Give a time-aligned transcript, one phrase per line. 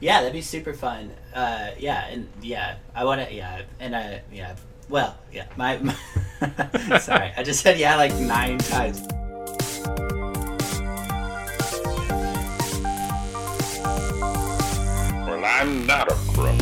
[0.00, 1.10] Yeah, that'd be super fun.
[1.34, 3.34] Uh, yeah, and yeah, I want to.
[3.34, 4.56] Yeah, and I yeah.
[4.88, 5.44] Well, yeah.
[5.56, 5.76] My,
[6.88, 9.06] my sorry, I just said yeah like nine times.
[15.26, 16.56] Well, I'm not a crook.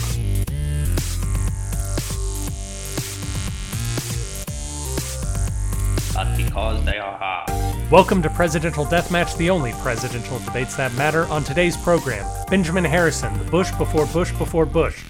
[6.13, 7.58] But because they are.
[7.91, 11.25] Welcome to Presidential Deathmatch, the only presidential debates that matter.
[11.29, 15.03] On today's program, Benjamin Harrison, the Bush before Bush before Bush.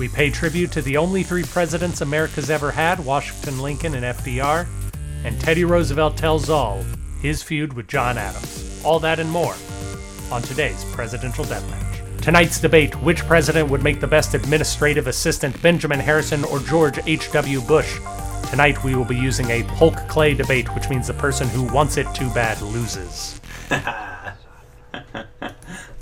[0.00, 4.66] We pay tribute to the only three presidents America's ever had Washington, Lincoln, and FDR.
[5.22, 6.84] And Teddy Roosevelt tells all
[7.20, 8.82] his feud with John Adams.
[8.84, 9.54] All that and more
[10.32, 12.20] on today's Presidential Deathmatch.
[12.20, 17.60] Tonight's debate which president would make the best administrative assistant, Benjamin Harrison or George H.W.
[17.60, 18.00] Bush?
[18.54, 21.96] Tonight we will be using a Polk Clay debate, which means the person who wants
[21.96, 23.40] it too bad loses.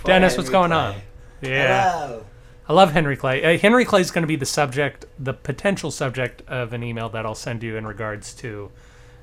[0.05, 0.77] Dennis, what's going Clay.
[0.77, 0.95] on?
[1.41, 1.91] Yeah.
[1.91, 2.27] Hello.
[2.69, 3.43] I love Henry Clay.
[3.43, 7.09] Uh, Henry Clay is going to be the subject, the potential subject of an email
[7.09, 8.71] that I'll send you in regards to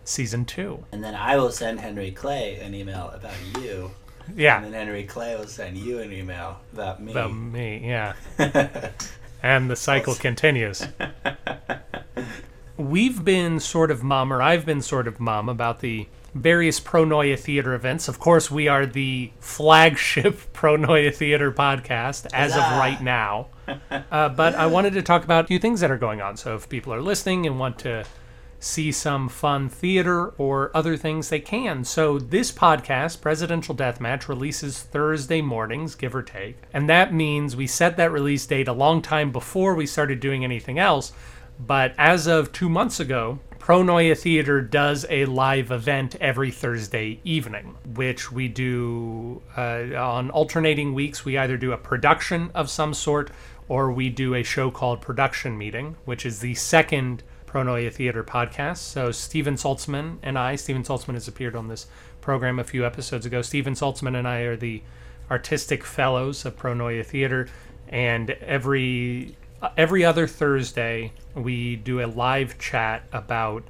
[0.03, 0.83] season two.
[0.91, 3.91] And then I will send Henry Clay an email about you.
[4.35, 4.55] Yeah.
[4.55, 7.11] And then Henry Clay will send you an email about me.
[7.11, 7.77] about me.
[7.85, 8.15] Yeah,
[9.43, 10.87] and the cycle continues.
[12.79, 17.37] We've been sort of mum, or I've been sort of mum about the various Pronoia
[17.37, 18.07] Theater events.
[18.07, 23.47] Of course, we are the flagship Pronoia Theater podcast as of right now.
[23.91, 26.37] Uh, but I wanted to talk about a few things that are going on.
[26.37, 28.05] So if people are listening and want to
[28.61, 31.83] see some fun theater or other things, they can.
[31.83, 36.55] So this podcast, Presidential Deathmatch, releases Thursday mornings, give or take.
[36.73, 40.45] And that means we set that release date a long time before we started doing
[40.45, 41.11] anything else.
[41.59, 47.75] But as of two months ago, Pronoia Theater does a live event every Thursday evening,
[47.93, 51.23] which we do uh, on alternating weeks.
[51.25, 53.29] We either do a production of some sort
[53.67, 58.77] or we do a show called Production Meeting, which is the second Pronoia Theater podcast.
[58.77, 61.85] So Steven Saltzman and I, Steven Saltzman has appeared on this
[62.21, 63.41] program a few episodes ago.
[63.41, 64.81] Steven Saltzman and I are the
[65.29, 67.47] artistic fellows of Pronoia Theater,
[67.87, 69.35] and every
[69.77, 73.63] every other Thursday we do a live chat about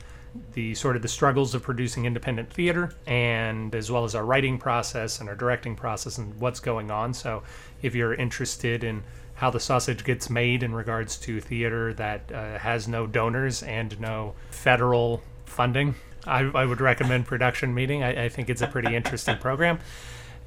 [0.53, 4.57] the sort of the struggles of producing independent theater and as well as our writing
[4.57, 7.13] process and our directing process and what's going on.
[7.13, 7.44] So
[7.81, 9.03] if you're interested in
[9.35, 13.99] how the sausage gets made in regards to theater that uh, has no donors and
[13.99, 15.95] no federal funding
[16.25, 18.03] I, I would recommend production meeting.
[18.03, 19.79] I, I think it's a pretty interesting program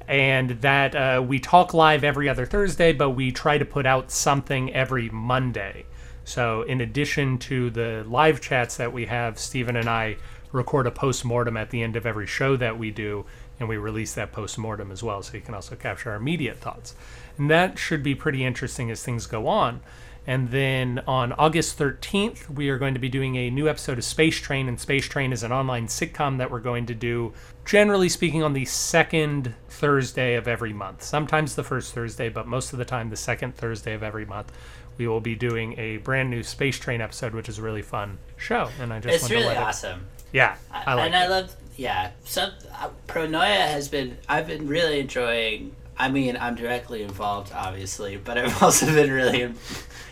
[0.07, 4.11] and that uh, we talk live every other Thursday, but we try to put out
[4.11, 5.85] something every Monday.
[6.25, 10.17] So, in addition to the live chats that we have, Stephen and I
[10.51, 13.25] record a post mortem at the end of every show that we do,
[13.59, 16.59] and we release that post mortem as well, so you can also capture our immediate
[16.59, 16.95] thoughts.
[17.37, 19.81] And that should be pretty interesting as things go on.
[20.25, 24.05] And then on August 13th, we are going to be doing a new episode of
[24.05, 24.69] Space Train.
[24.69, 27.33] And Space Train is an online sitcom that we're going to do,
[27.65, 29.53] generally speaking, on the second
[29.87, 31.03] Thursday of every month.
[31.03, 34.49] Sometimes the first Thursday, but most of the time, the second Thursday of every month.
[34.97, 38.17] We will be doing a brand new Space Train episode, which is a really fun
[38.37, 38.69] show.
[38.79, 40.05] And I just It's really let it- awesome.
[40.31, 41.17] Yeah, I like and it.
[41.17, 42.11] I love, yeah.
[42.23, 44.17] Some uh, Pronoia has been.
[44.29, 45.75] I've been really enjoying.
[45.97, 49.53] I mean, I'm directly involved, obviously, but I've also been really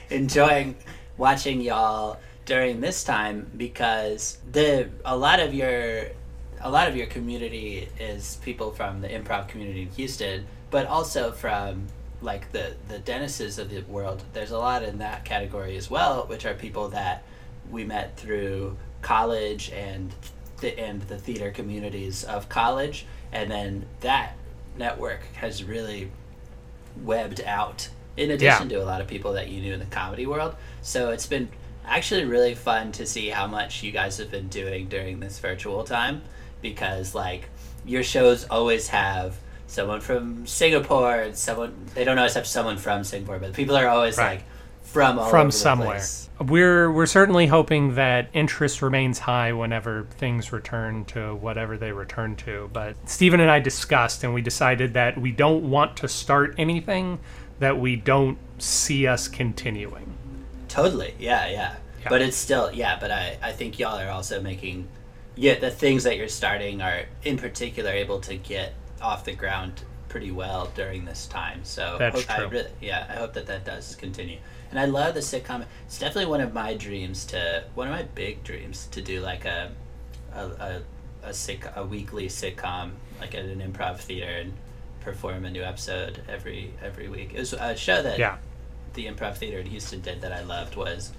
[0.09, 0.75] enjoying
[1.17, 6.07] watching y'all during this time because the a lot of your
[6.63, 11.31] a lot of your community is people from the improv community in Houston, but also
[11.31, 11.87] from
[12.21, 14.23] like the the Dennises of the world.
[14.33, 17.23] There's a lot in that category as well, which are people that
[17.69, 20.13] we met through college and
[20.59, 24.35] the and the theater communities of college, and then that
[24.77, 26.11] network has really
[27.03, 30.27] webbed out in addition to a lot of people that you knew in the comedy
[30.27, 30.55] world.
[30.81, 31.49] So it's been
[31.85, 35.83] actually really fun to see how much you guys have been doing during this virtual
[35.83, 36.21] time
[36.61, 37.49] because like
[37.85, 39.35] your shows always have
[39.67, 43.87] someone from Singapore and someone they don't always have someone from Singapore, but people are
[43.87, 44.39] always Right.
[44.39, 44.43] like
[44.83, 46.01] from from somewhere.
[46.39, 52.35] We're we're certainly hoping that interest remains high whenever things return to whatever they return
[52.37, 52.69] to.
[52.73, 57.19] But Stephen and I discussed, and we decided that we don't want to start anything
[57.59, 60.13] that we don't see us continuing.
[60.67, 61.13] Totally.
[61.19, 61.75] Yeah, yeah.
[62.01, 62.09] Yeah.
[62.09, 64.87] But it's still yeah, but I I think y'all are also making
[65.41, 69.81] yeah, the things that you're starting are in particular able to get off the ground
[70.07, 71.61] pretty well during this time.
[71.63, 74.37] So That's hope- I really, yeah, I hope that that does continue.
[74.69, 75.65] And I love the sitcom.
[75.87, 79.45] It's definitely one of my dreams to one of my big dreams to do like
[79.45, 79.71] a
[80.35, 80.81] a a,
[81.23, 84.53] a, sick, a weekly sitcom like at an improv theater and
[85.01, 87.31] perform a new episode every every week.
[87.33, 88.37] It was a show that Yeah.
[88.93, 91.11] the improv theater in Houston did that I loved was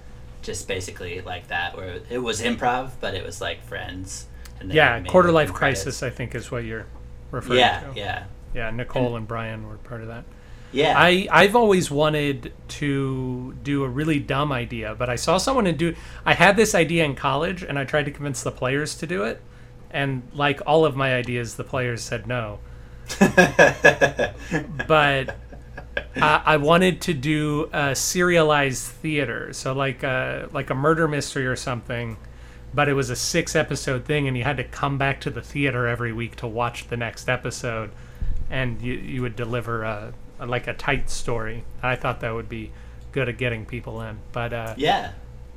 [0.43, 4.27] just basically like that, where it was improv, but it was like friends.
[4.59, 5.83] And Yeah, quarter life credits.
[5.83, 6.85] crisis, I think, is what you're
[7.31, 7.99] referring Yeah, to.
[7.99, 8.23] yeah,
[8.53, 10.23] Yeah, Nicole and Brian were part of that.
[10.71, 10.93] yeah.
[10.97, 15.71] I I've always wanted to do a really dumb idea, but I saw someone to
[15.73, 15.95] do.
[16.25, 19.23] I had this idea in college, and I tried to convince the players to do
[19.23, 19.41] it,
[19.91, 22.59] and like all of my ideas, the players said no.
[24.87, 25.35] But
[26.15, 31.45] I, I wanted to do a serialized theater, so like a like a murder mystery
[31.45, 32.17] or something.
[32.73, 35.41] But it was a six episode thing, and you had to come back to the
[35.41, 37.91] theater every week to watch the next episode,
[38.49, 41.63] and you you would deliver a, a like a tight story.
[41.81, 42.71] I thought that would be
[43.11, 45.11] good at getting people in, but uh, yeah.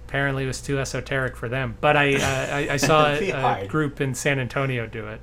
[0.07, 1.79] apparently it was too esoteric for them.
[1.81, 5.21] But I uh, I, I saw a, a group in San Antonio do it.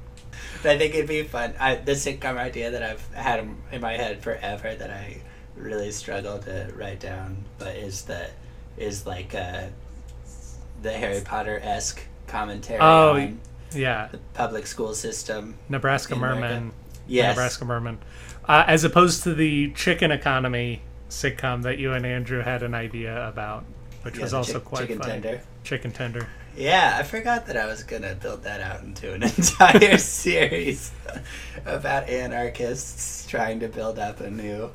[0.65, 1.53] I think it'd be fun.
[1.59, 3.39] I, the sitcom idea that I've had
[3.71, 5.17] in- my head forever that I
[5.55, 8.27] really struggle to write down, but is the
[8.77, 9.63] is like uh,
[10.81, 13.39] the Harry Potter esque commentary Oh, on
[13.73, 15.55] Yeah, the public school system.
[15.69, 16.71] Nebraska Merman.
[17.07, 17.35] Yes.
[17.35, 17.99] Nebraska Merman.
[18.47, 23.27] Uh, as opposed to the chicken economy sitcom that you and Andrew had an idea
[23.27, 23.63] about,
[24.01, 25.11] which Yeah, was also chick- quite chicken funny.
[25.21, 25.41] tender.
[25.63, 26.27] Chicken tender.
[26.55, 30.91] Yeah, I forgot that I was gonna build that out into an entire series
[31.65, 34.71] about anarchists trying to build up a new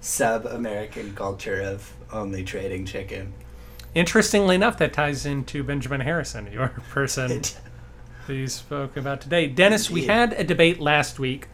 [0.00, 3.32] sub-American culture of only trading chicken.
[3.94, 7.42] Interestingly enough, that ties into Benjamin Harrison, your person
[8.26, 9.46] that you spoke about today.
[9.46, 11.48] Dennis, we had a debate last week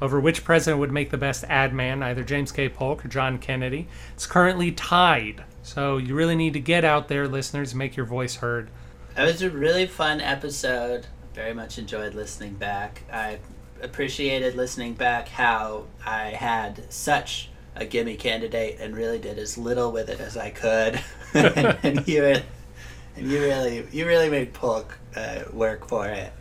[0.00, 2.68] over which president would make the best ad man, either James K.
[2.68, 3.86] Polk or John Kennedy.
[4.14, 5.44] It's currently tied.
[5.62, 8.68] So you really need to get out there, listeners, make your voice heard.
[9.16, 11.06] It was a really fun episode.
[11.34, 13.02] Very much enjoyed listening back.
[13.12, 13.38] I
[13.82, 19.92] appreciated listening back how I had such a gimme candidate and really did as little
[19.92, 21.00] with it as I could.
[21.34, 26.32] and, and you and you really you really made Polk uh, work for it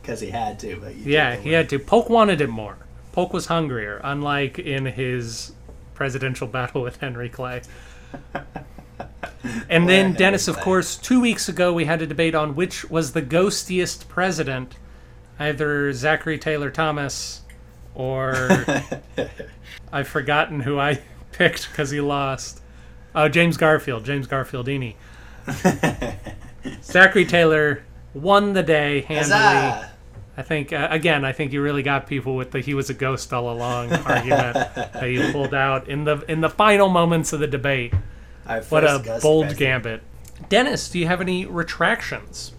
[0.00, 0.76] because he had to.
[0.76, 1.78] But you Yeah, he had to.
[1.78, 2.76] Polk wanted it more.
[3.12, 5.52] Polk was hungrier, unlike in his
[5.94, 7.62] presidential battle with Henry Clay.
[9.68, 13.12] And then, Dennis, of course, two weeks ago we had a debate on which was
[13.12, 14.76] the ghostiest president,
[15.38, 17.42] either Zachary Taylor Thomas
[17.94, 18.48] or
[19.92, 21.00] I've forgotten who I
[21.32, 22.60] picked because he lost.
[23.14, 24.94] Oh, James Garfield, James Garfieldini.
[26.82, 27.82] Zachary Taylor
[28.14, 29.32] won the day handily.
[29.32, 29.90] Huzzah!
[30.36, 32.94] I think uh, again, I think you really got people with the "he was a
[32.94, 37.40] ghost all along" argument that you pulled out in the in the final moments of
[37.40, 37.92] the debate.
[38.48, 39.58] Our What a first bold president.
[39.84, 40.02] gambit.
[40.48, 42.52] Dennis, do you have any retractions?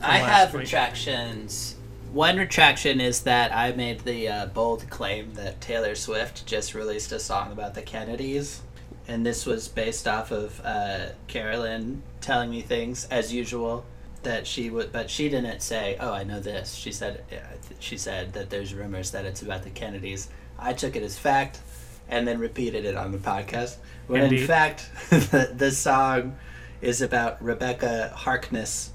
[0.00, 0.62] I have week.
[0.62, 1.76] retractions.
[2.12, 7.10] One retraction is that I made the uh, bold claim that Taylor Swift just released
[7.12, 8.62] a song about the Kennedys.
[9.08, 13.84] And this was based off of uh, Carolyn telling me things, as usual,
[14.22, 17.36] that she would, but she didn't say, "Oh, I know this." She said, uh,
[17.80, 20.28] she said that there's rumors that it's about the Kennedys.
[20.58, 21.60] I took it as fact,
[22.08, 23.76] and then repeated it on the podcast.
[24.06, 26.36] When in fact, the, the song
[26.80, 28.92] is about Rebecca Harkness,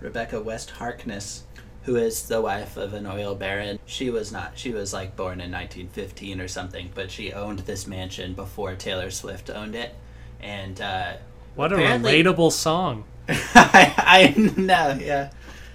[0.00, 1.44] Rebecca West Harkness,
[1.84, 3.78] who is the wife of an oil baron.
[3.86, 4.52] She was not.
[4.56, 9.10] She was like born in 1915 or something, but she owned this mansion before Taylor
[9.10, 9.94] Swift owned it.
[10.40, 11.14] And uh,
[11.54, 13.04] What a relatable song.
[13.28, 13.94] I,
[14.36, 15.30] I know, yeah.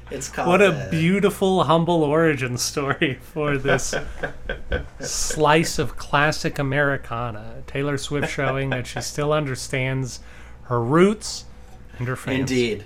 [0.10, 0.48] It's called.
[0.48, 3.94] What a beautiful, humble origin story for this
[5.00, 7.64] slice of classic Americana.
[7.68, 10.20] Taylor Swift showing that she still understands
[10.64, 11.46] her roots
[11.98, 12.52] and her fans.
[12.52, 12.86] Indeed.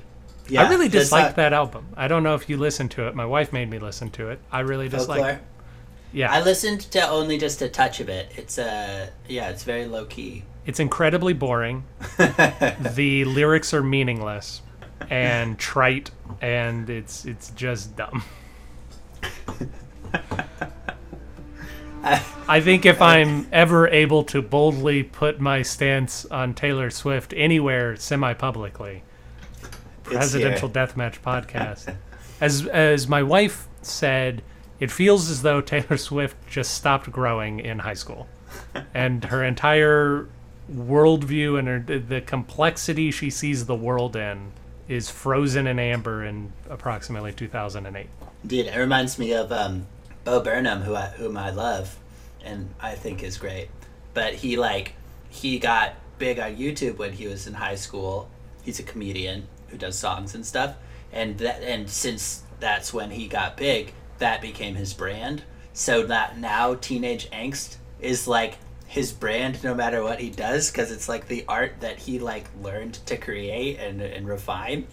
[0.58, 1.88] I really disliked that album.
[1.96, 3.16] I don't know if you listened to it.
[3.16, 4.40] My wife made me listen to it.
[4.52, 5.30] I really disliked Folklore.
[5.38, 5.42] it.
[6.14, 6.32] Yeah.
[6.32, 8.32] I listened to only just a touch of it.
[8.36, 10.44] It's uh, yeah, it's very low key.
[10.66, 11.86] It's incredibly boring.
[12.18, 14.62] the lyrics are meaningless
[15.10, 18.24] and trite and it's it's just dumb.
[22.04, 27.96] I think if I'm ever able to boldly put my stance on Taylor Swift anywhere
[27.96, 29.04] semi-publicly,
[30.04, 31.96] presidential deathmatch podcast.
[32.42, 34.42] As as my wife said,
[34.80, 38.28] it feels as though Taylor Swift just stopped growing in high school,
[38.94, 40.28] and her entire
[40.74, 44.52] worldview and her, the complexity she sees the world in
[44.92, 48.08] is frozen in amber in approximately 2008.
[48.46, 49.88] Dude, it reminds me of um,
[50.26, 51.98] Bo Burnham, who I, whom I love,
[52.44, 53.70] and I think is great.
[54.14, 54.94] But he like
[55.30, 58.30] he got big on YouTube when he was in high school.
[58.64, 60.76] He's a comedian who does songs and stuff,
[61.14, 65.44] and that and since that's when he got big, that became his brand.
[65.74, 68.58] so that now teenage angst is like
[68.92, 72.46] his brand no matter what he does because it's like the art that he like
[72.62, 74.86] learned to create and, and refine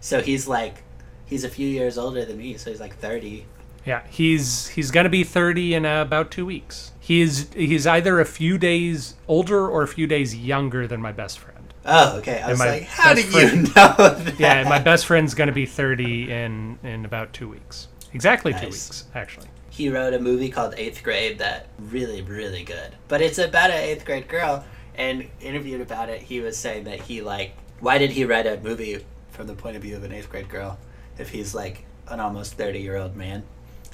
[0.00, 0.82] so he's like
[1.24, 3.46] he's a few years older than me so he's like 30
[3.86, 6.92] Yeah, he's he's gonna be thirty in uh, about two weeks.
[7.00, 11.38] He's he's either a few days older or a few days younger than my best
[11.38, 11.72] friend.
[11.86, 14.34] oh okay i was my like how do best you know that?
[14.40, 17.88] Yeah, my best friend's gonna be thirty in in about two weeks.
[18.12, 19.48] Exactly two weeks, actually.
[19.76, 22.96] He wrote a movie called Eighth Grade that really, really good.
[23.08, 24.64] But it's about an eighth grade girl,
[24.94, 28.58] and interviewed about it, he was saying that he like, why did he write a
[28.58, 30.78] movie from the point of view of an eighth grade girl
[31.18, 33.42] if he's like an almost thirty year old man?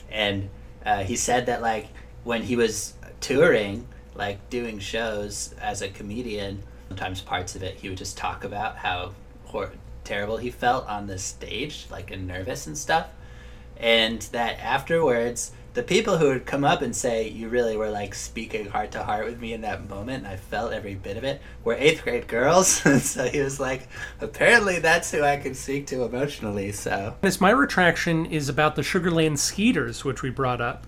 [0.09, 0.51] And
[0.87, 1.89] uh, he said that like
[2.23, 7.89] when he was touring, like doing shows as a comedian, sometimes parts of it he
[7.89, 9.15] would just talk about how
[9.47, 9.73] hor-
[10.05, 13.09] terrible he felt on the stage, like and nervous and stuff
[13.83, 18.15] and that afterwards the people who would come up and say you really were like
[18.15, 21.25] speaking heart to heart with me in that moment and i felt every bit of
[21.25, 22.69] it were eighth grade girls
[23.03, 23.89] so he was like
[24.21, 28.83] apparently that's who i can speak to emotionally so This my retraction is about the
[28.83, 30.87] Sugarland Skeeters, which we brought up,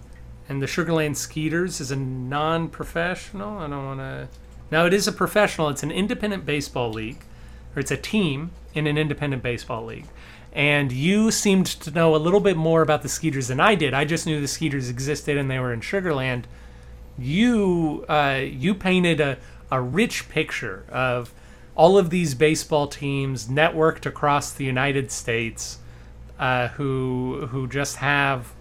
[0.48, 3.58] and the Sugarland Skeeters is a non-professional.
[3.58, 4.28] I don't want to.
[4.70, 5.68] now it is a professional.
[5.68, 7.24] It's an independent baseball league,
[7.74, 10.06] or it's a team in an independent baseball league.
[10.54, 13.92] And you seemed to know a little bit more about the Skeeters than I did.
[13.92, 16.44] I just knew the Skeeters existed and they were in Sugarland.
[17.18, 19.38] You uh, you painted a,
[19.70, 21.32] a rich picture of
[21.74, 25.78] all of these baseball teams networked across the United States
[26.38, 28.52] uh, who who just have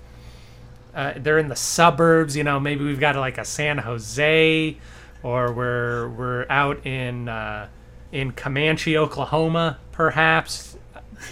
[0.93, 2.35] uh, they're in the suburbs.
[2.35, 4.77] You know, maybe we've got like a San Jose,
[5.23, 7.67] or we're we're out in uh,
[8.11, 10.77] in Comanche, Oklahoma, perhaps.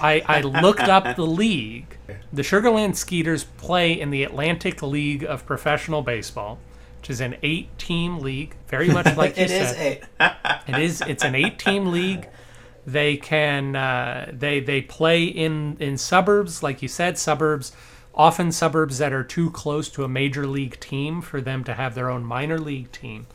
[0.02, 1.98] I, I looked up the league.
[2.34, 6.60] The Sugarland Skeeters play in the Atlantic League of Professional Baseball,
[7.00, 10.08] which is an eight-team league, very much like you it is said.
[10.20, 11.02] a It is.
[11.02, 12.28] It's an eight-team league.
[12.86, 13.76] They can.
[13.76, 17.72] Uh, they they play in in suburbs, like you said, suburbs.
[18.14, 21.96] Often suburbs that are too close to a major league team for them to have
[21.96, 23.28] their own minor league team.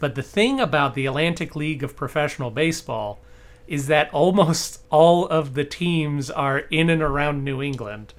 [0.00, 3.20] But the thing about the Atlantic League of Professional Baseball
[3.66, 8.14] is that almost all of the teams are in and around New England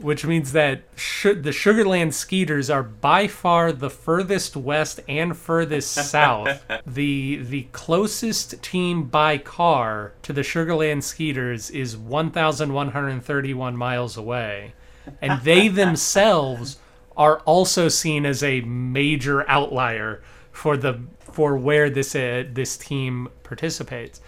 [0.00, 6.64] which means that the Sugarland Skeeters are by far the furthest west and furthest south.
[6.86, 14.74] the The closest team by car to the Sugarland Skeeters is 1,131 miles away,
[15.20, 16.78] and they themselves
[17.16, 23.28] are also seen as a major outlier for the for where this uh, this team
[23.42, 24.20] participates.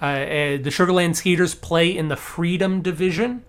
[0.00, 3.44] Uh, uh, the Sugarland Skeeters play in the Freedom Division.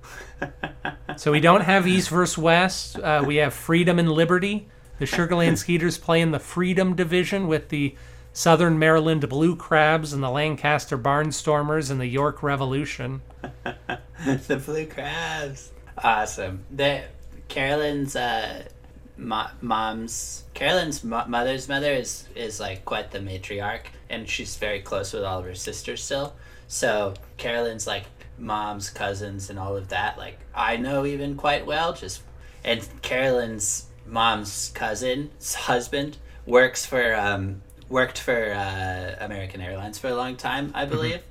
[1.18, 3.00] So we don't have East versus West.
[3.00, 4.68] Uh, we have Freedom and Liberty.
[5.00, 7.96] The Sugarland Skeeters play in the Freedom Division with the
[8.34, 13.22] Southern Maryland Blue Crabs and the Lancaster Barnstormers and the York Revolution.
[14.26, 17.04] the blue crabs awesome the
[17.48, 18.64] carolyn's uh
[19.18, 24.80] mo- mom's carolyn's mo- mother's mother is is like quite the matriarch and she's very
[24.80, 26.34] close with all of her sisters still
[26.68, 28.06] so carolyn's like
[28.38, 32.22] mom's cousins and all of that like i know even quite well just
[32.64, 40.16] and carolyn's mom's cousin's husband works for um worked for uh, american airlines for a
[40.16, 41.22] long time i believe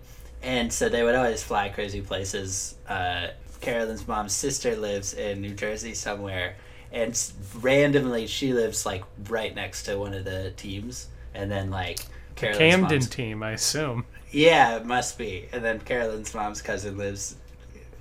[0.45, 2.76] and so they would always fly crazy places.
[2.87, 3.28] Uh,
[3.62, 6.57] Carolyn's mom's sister lives in New Jersey somewhere,
[6.93, 7.19] and
[7.61, 11.09] randomly she lives like right next to one of the teams.
[11.35, 12.00] And then like
[12.37, 14.05] Carolyn's Camden mom's- team, I assume.
[14.31, 15.49] yeah, it must be.
[15.53, 17.37] And then Carolyn's mom's cousin lives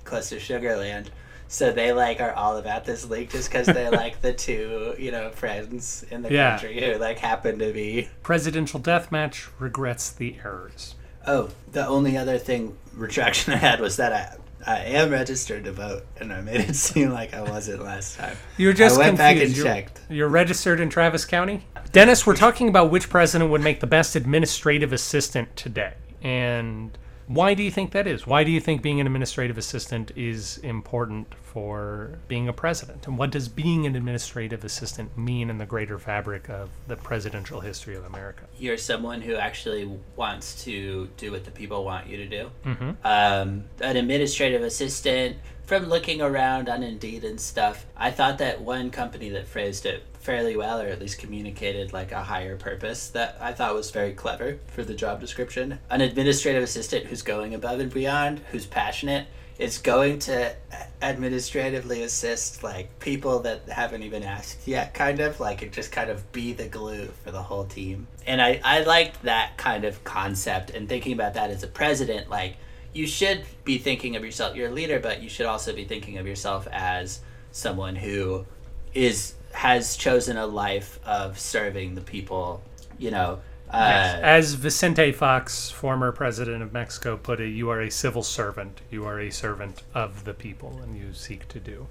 [0.04, 1.06] close to Sugarland.
[1.46, 5.12] So they like are all about this league just because they're like the two, you
[5.12, 6.50] know, friends in the Yeah.
[6.58, 10.94] country who like happen to be Presidential Deathmatch regrets the errors.
[11.26, 14.36] Oh, the only other thing retraction I had was that I
[14.66, 18.34] I am registered to vote, and I made it seem like I wasn't last time.
[18.56, 19.18] You were just I went confused.
[19.18, 20.00] back and you're, checked.
[20.08, 21.66] You're registered in Travis County?
[21.94, 25.94] Dennis, we're talking about which president would make the best administrative assistant today.
[26.22, 26.98] And
[27.28, 28.26] why do you think that is?
[28.26, 33.06] Why do you think being an administrative assistant is important for being a president?
[33.06, 37.60] And what does being an administrative assistant mean in the greater fabric of the presidential
[37.60, 38.42] history of America?
[38.58, 42.50] You're someone who actually wants to do what the people want you to do.
[42.64, 42.90] Mm-hmm.
[43.04, 45.36] Um, an administrative assistant.
[45.66, 50.04] From looking around on Indeed and stuff, I thought that one company that phrased it
[50.24, 54.14] fairly well, or at least communicated like a higher purpose, that I thought was very
[54.14, 55.78] clever for the job description.
[55.90, 59.26] An administrative assistant who's going above and beyond, who's passionate,
[59.58, 60.56] is going to
[61.02, 66.08] administratively assist like people that haven't even asked yet, kind of like it just kind
[66.08, 68.06] of be the glue for the whole team.
[68.26, 72.30] And I I liked that kind of concept and thinking about that as a president,
[72.30, 72.56] like
[72.94, 76.16] you should be thinking of yourself, you're a leader, but you should also be thinking
[76.16, 77.20] of yourself as
[77.52, 78.46] someone who
[78.94, 82.62] is has chosen a life of serving the people.
[82.98, 87.90] You know, uh, As Vicente Fox, former president of Mexico, put it, you are a
[87.90, 88.82] civil servant.
[88.90, 91.86] You are a servant of the people, and you seek to do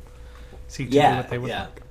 [0.67, 1.63] seek to do yeah, what they would yeah.
[1.63, 1.81] like.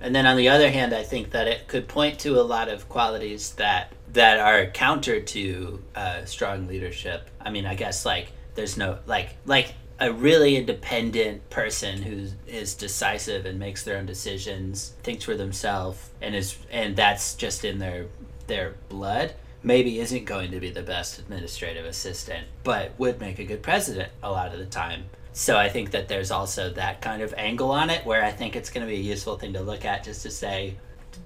[0.00, 2.68] And then on the other hand, I think that it could point to a lot
[2.68, 7.28] of qualities that that are counter to uh, strong leadership.
[7.40, 12.74] I mean, I guess like there's no like like a really independent person who is
[12.74, 17.78] decisive and makes their own decisions, thinks for themselves, and is and that's just in
[17.78, 18.06] their
[18.46, 19.34] their blood.
[19.62, 24.10] Maybe isn't going to be the best administrative assistant, but would make a good president
[24.22, 25.04] a lot of the time.
[25.32, 28.54] So I think that there's also that kind of angle on it where I think
[28.54, 30.76] it's going to be a useful thing to look at just to say,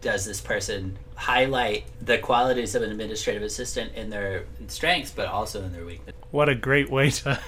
[0.01, 5.63] does this person highlight the qualities of an administrative assistant in their strengths, but also
[5.63, 6.21] in their weaknesses?
[6.31, 7.39] What a great way to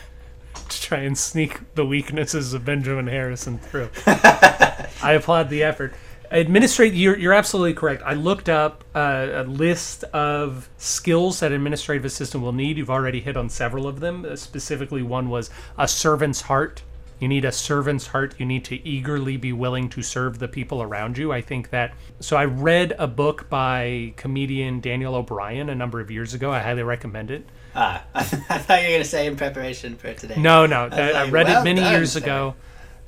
[0.77, 3.91] to try and sneak the weaknesses of Benjamin Harrison through.
[4.07, 5.95] I applaud the effort.
[6.33, 8.03] Administrate, you're, you're absolutely correct.
[8.07, 12.79] I looked up uh, a list of skills that administrative assistant will need.
[12.79, 14.25] You've already hit on several of them.
[14.25, 16.83] Uh, specifically, one was a servant's heart.
[17.21, 18.35] You need a servant's heart.
[18.39, 21.33] You need to eagerly be willing to serve the people around you.
[21.33, 21.93] I think that.
[22.21, 26.51] So, I read a book by comedian Daniel O'Brien a number of years ago.
[26.51, 27.47] I highly recommend it.
[27.75, 30.35] Ah, I thought you were going to say in preparation for today.
[30.37, 30.89] No, no.
[30.93, 32.21] I, I like, read well it many done, years sir.
[32.21, 32.55] ago.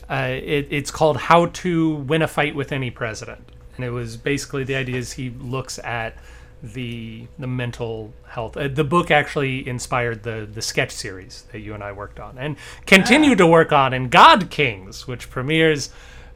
[0.09, 3.41] Uh, it, it's called How to Win a Fight with Any President.
[3.77, 6.17] And it was basically the idea is he looks at
[6.63, 8.57] the the mental health.
[8.57, 12.39] Uh, the book actually inspired the the sketch series that you and I worked on
[12.39, 12.57] and
[12.87, 13.37] continue Ah.
[13.37, 15.91] to work on in God Kings, which premieres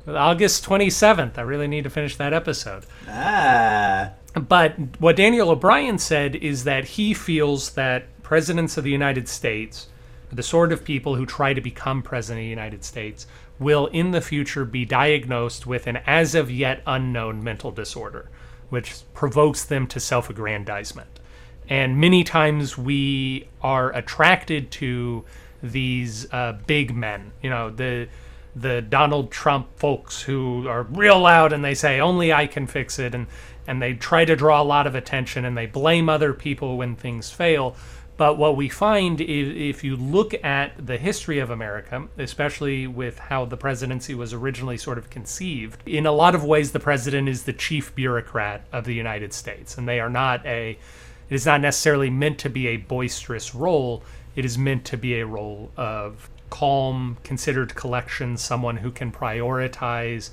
[0.07, 1.39] August 27th.
[1.39, 2.85] I really need to finish that episode.
[3.09, 9.27] Ah, But what Daniel O'Brien said is that he feels that presidents of the United
[9.27, 9.89] States,
[10.31, 13.27] the sort of people who try to become president of the United States,
[13.59, 18.29] will in the future be diagnosed with an as of yet unknown mental disorder,
[18.69, 21.09] which provokes them to self aggrandizement.
[21.71, 25.25] And many times we are attracted to
[25.63, 28.09] these uh, big men, you know, the
[28.55, 32.99] the Donald Trump folks who are real loud and they say only I can fix
[32.99, 33.27] it and
[33.69, 36.97] and they try to draw a lot of attention and they blame other people when
[36.97, 37.77] things fail.
[38.19, 43.17] But what we find is if you look at the history of America, especially with
[43.17, 47.29] how the presidency was originally sort of conceived, in a lot of ways the president
[47.29, 50.71] is the chief bureaucrat of the United States and they are not a
[51.31, 54.03] it is not necessarily meant to be a boisterous role.
[54.35, 60.31] It is meant to be a role of calm, considered collection, someone who can prioritize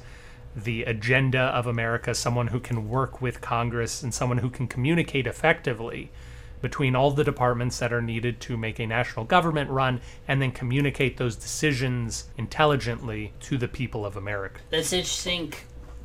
[0.56, 5.28] the agenda of America, someone who can work with Congress, and someone who can communicate
[5.28, 6.12] effectively
[6.69, 10.51] between all the departments that are needed to make a national government run and then
[10.51, 14.60] communicate those decisions intelligently to the people of America.
[14.71, 15.54] that's interesting.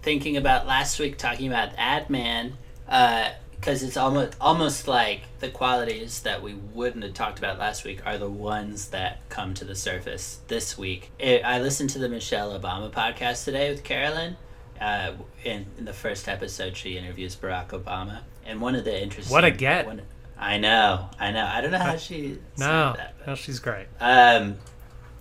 [0.02, 6.20] Thinking about last week, talking about Ad Man, because it's almost almost like the qualities
[6.22, 9.74] that we wouldn't have talked about last week are the ones that come to the
[9.74, 11.10] surface this week.
[11.18, 14.36] It, I listened to the Michelle Obama podcast today with Carolyn.
[14.78, 15.12] Uh,
[15.44, 19.44] in, in the first episode, she interviews Barack Obama, and one of the interesting What
[19.44, 19.86] a get.
[19.86, 20.02] one-
[20.40, 21.44] I know, I know.
[21.44, 23.14] I don't know how she said No, that.
[23.18, 23.86] but- no, she's great.
[24.00, 24.56] um,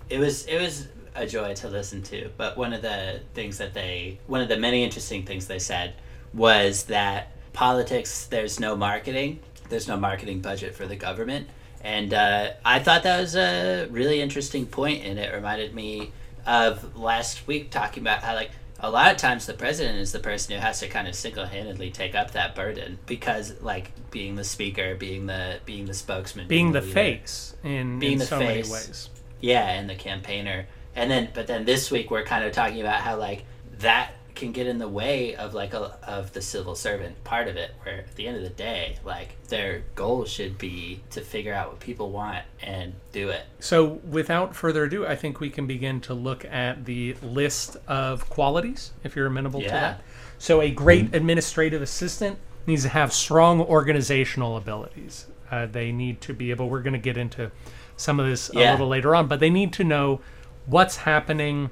[0.10, 2.30] it was it was a joy to listen to.
[2.38, 5.94] But one of the things that they, one of the many interesting things they said
[6.34, 11.48] was that politics, there's no marketing, there's no marketing budget for the government,
[11.82, 16.12] and uh, I thought that was a really interesting point, and it reminded me
[16.46, 18.52] of last week talking about how like.
[18.82, 21.92] A lot of times, the president is the person who has to kind of single-handedly
[21.92, 26.72] take up that burden because, like, being the speaker, being the being the spokesman, Being
[26.72, 26.94] the leader.
[26.94, 28.70] face in, Being in the so face.
[28.70, 29.10] many ways.
[29.42, 30.68] Yeah, and the campaigner.
[30.96, 33.44] And then but then this week we're kind of talking about how like
[33.80, 37.58] that can get in the way of like a, of the civil servant part of
[37.58, 41.54] it where at the end of the day like their goal should be to figure
[41.54, 43.44] out what people want and do it.
[43.60, 48.30] So, without further ado, I think we can begin to look at the list of
[48.30, 49.80] qualities, if you're amenable to Yeah.
[49.80, 50.02] that.
[50.38, 55.28] So, a great administrative assistant needs to have strong organizational abilities.
[55.52, 57.52] Uh, they need to be able, we're going to get into
[57.98, 60.22] some of this a little later on, but they need to know
[60.68, 61.72] what's happening,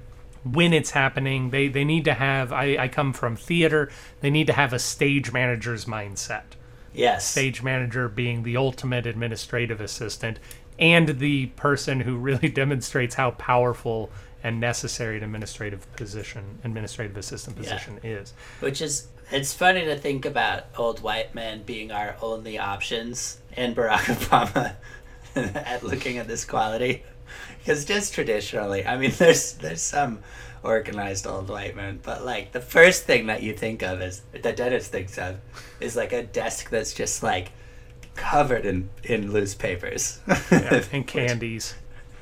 [0.53, 1.49] when it's happening.
[1.49, 3.89] They, they need to have, I, I come from theater,
[4.21, 6.43] they need to have a stage manager's mindset
[6.93, 7.29] Yes.
[7.29, 10.39] stage manager being the ultimate administrative assistant
[10.79, 14.09] and the person who really demonstrates how powerful
[14.43, 18.33] and necessary an administrative position, administrative assistant position is.
[18.59, 23.75] Which is, it's funny to think about old white men being our only options and
[23.75, 24.75] Barack Obama
[25.35, 27.03] at looking at this quality.
[27.67, 30.19] Because just traditionally, I mean, there's there's some
[30.63, 34.55] organized old white men, but like the first thing that you think of is that
[34.55, 35.35] Dennis thinks of
[35.81, 37.51] is like a desk that's just like
[38.15, 41.75] covered in in loose papers Yeah, and candies.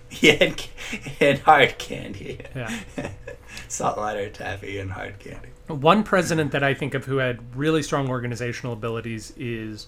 [0.10, 0.69] yeah, and,
[1.19, 2.39] and hard candy.
[2.55, 2.75] Yeah.
[3.67, 5.49] Saltwater taffy and hard candy.
[5.67, 9.86] One president that I think of who had really strong organizational abilities is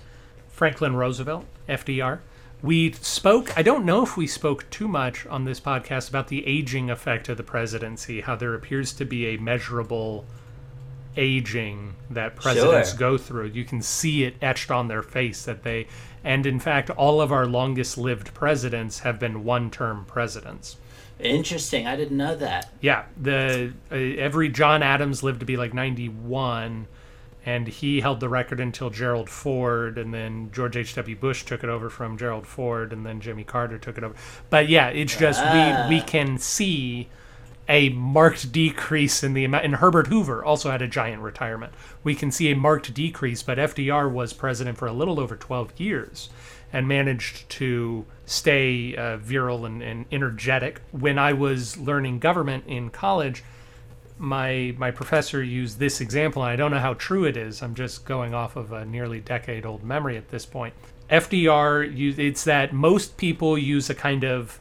[0.50, 2.20] Franklin Roosevelt, FDR.
[2.62, 6.46] We spoke, I don't know if we spoke too much on this podcast about the
[6.48, 10.26] aging effect of the presidency, how there appears to be a measurable
[11.16, 13.00] aging that presidents Sure.
[13.00, 13.48] go through.
[13.48, 15.88] You can see it etched on their face that they,
[16.24, 20.78] and in fact, all of our longest lived presidents have been one term presidents.
[21.20, 21.88] Interesting.
[21.88, 22.72] I didn't know that.
[22.82, 26.88] Yeah, the uh, every John Adams lived to be like 91
[27.48, 31.16] and he held the record until Gerald Ford and then George H.W.
[31.16, 34.16] Bush took it over from Gerald Ford and then Jimmy Carter took it over.
[34.50, 37.08] But yeah, it's just we we can see
[37.70, 41.72] a marked decrease in the amount and Herbert Hoover also had a giant retirement.
[42.04, 45.80] We can see a marked decrease, but FDR was president for a little over 12
[45.80, 46.28] years
[46.74, 50.82] and managed to stay uh, virile and, and energetic.
[50.92, 53.42] When I was learning government in college,
[54.20, 57.62] my my professor used this example and i don't know how true it is.
[57.62, 60.74] I'm just going off of a nearly decade old memory at this point.
[61.10, 64.60] Fdr it's that most people use a kind of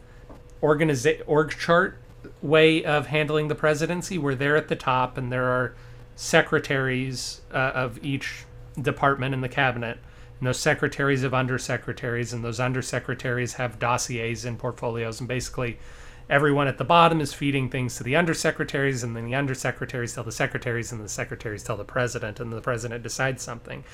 [0.63, 1.99] organiza- org chart
[2.43, 5.75] way of handling the presidency where they're at the top and there are
[6.17, 8.45] secretaries uh, of each
[8.81, 9.99] department in the cabinet.
[10.39, 15.79] And those secretaries of undersecretaries and those undersecretaries have dossiers and portfolios and basically
[16.29, 20.25] everyone at the bottom is feeding things to the undersecretaries and then the undersecretaries tell
[20.25, 23.85] the secretaries and the secretaries tell the president and the president decides something.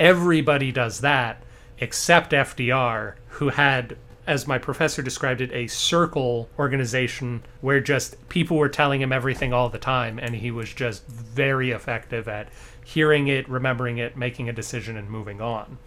[0.00, 1.42] Everybody does that
[1.78, 8.56] except fdr who had as my professor described it a circle organization where just people
[8.56, 12.48] were telling him everything all the time and he was just very effective at
[12.84, 15.78] hearing it remembering it making a decision and moving on.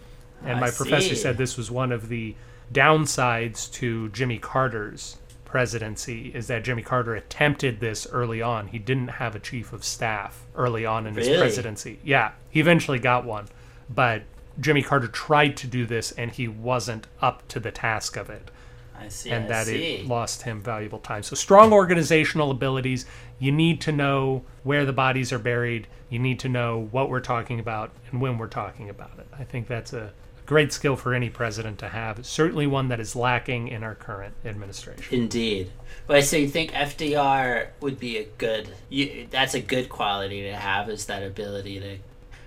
[0.44, 2.34] And I my professor said this was one of the
[2.72, 5.16] downsides to Jimmy Carter's
[5.46, 8.68] presidency is that Jimmy Carter attempted this early on.
[8.68, 11.98] He didn't have a chief of staff early on in his presidency.
[12.04, 13.46] Yeah, he eventually got one,
[13.88, 14.22] but
[14.60, 18.50] Jimmy Carter tried to do this and he wasn't up to the task of it
[18.98, 19.30] I see.
[19.30, 19.94] and I that see.
[19.94, 21.22] it lost him valuable time.
[21.22, 23.06] So strong organizational abilities.
[23.38, 25.86] You need to know where the bodies are buried.
[26.08, 29.26] You need to know what we're talking about and when we're talking about it.
[29.38, 30.12] I think that's a
[30.46, 32.24] great skill for any president to have.
[32.24, 35.14] Certainly one that is lacking in our current administration.
[35.14, 35.70] Indeed.
[36.06, 38.68] But so you think FDR would be a good?
[38.88, 41.98] You, that's a good quality to have is that ability to.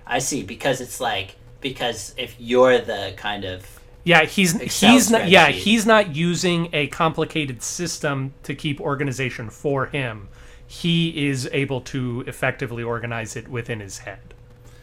[0.08, 3.66] I see because it's like because if you're the kind of
[4.06, 9.50] Yeah, he's Excel he's not yeah, he's not using a complicated system to keep organization
[9.50, 10.30] for him.
[10.66, 14.36] He is able to effectively organize it within his head.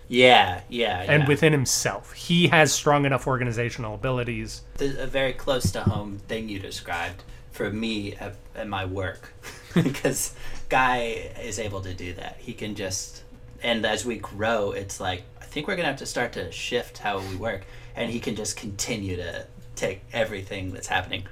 [0.09, 1.29] Yeah yeah, and yeah.
[1.29, 2.12] within himself.
[2.12, 4.62] He has strong enough organizational abilities.
[4.77, 8.14] the, a very close to home thing you described for me
[8.57, 9.33] at my work
[9.75, 10.35] because
[10.69, 13.23] guy is able to do that he can just
[13.62, 16.99] and as we grow it's like i think we're gonna have to start to shift
[16.99, 17.64] how we work
[17.95, 21.23] and he can just continue to take everything that's happening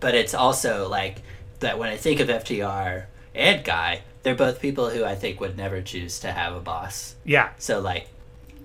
[0.00, 1.20] but it's also like
[1.60, 5.56] that when i think of fdr and guy they're both people who i think would
[5.56, 7.50] never choose to have a boss Yeah.
[7.58, 8.08] so like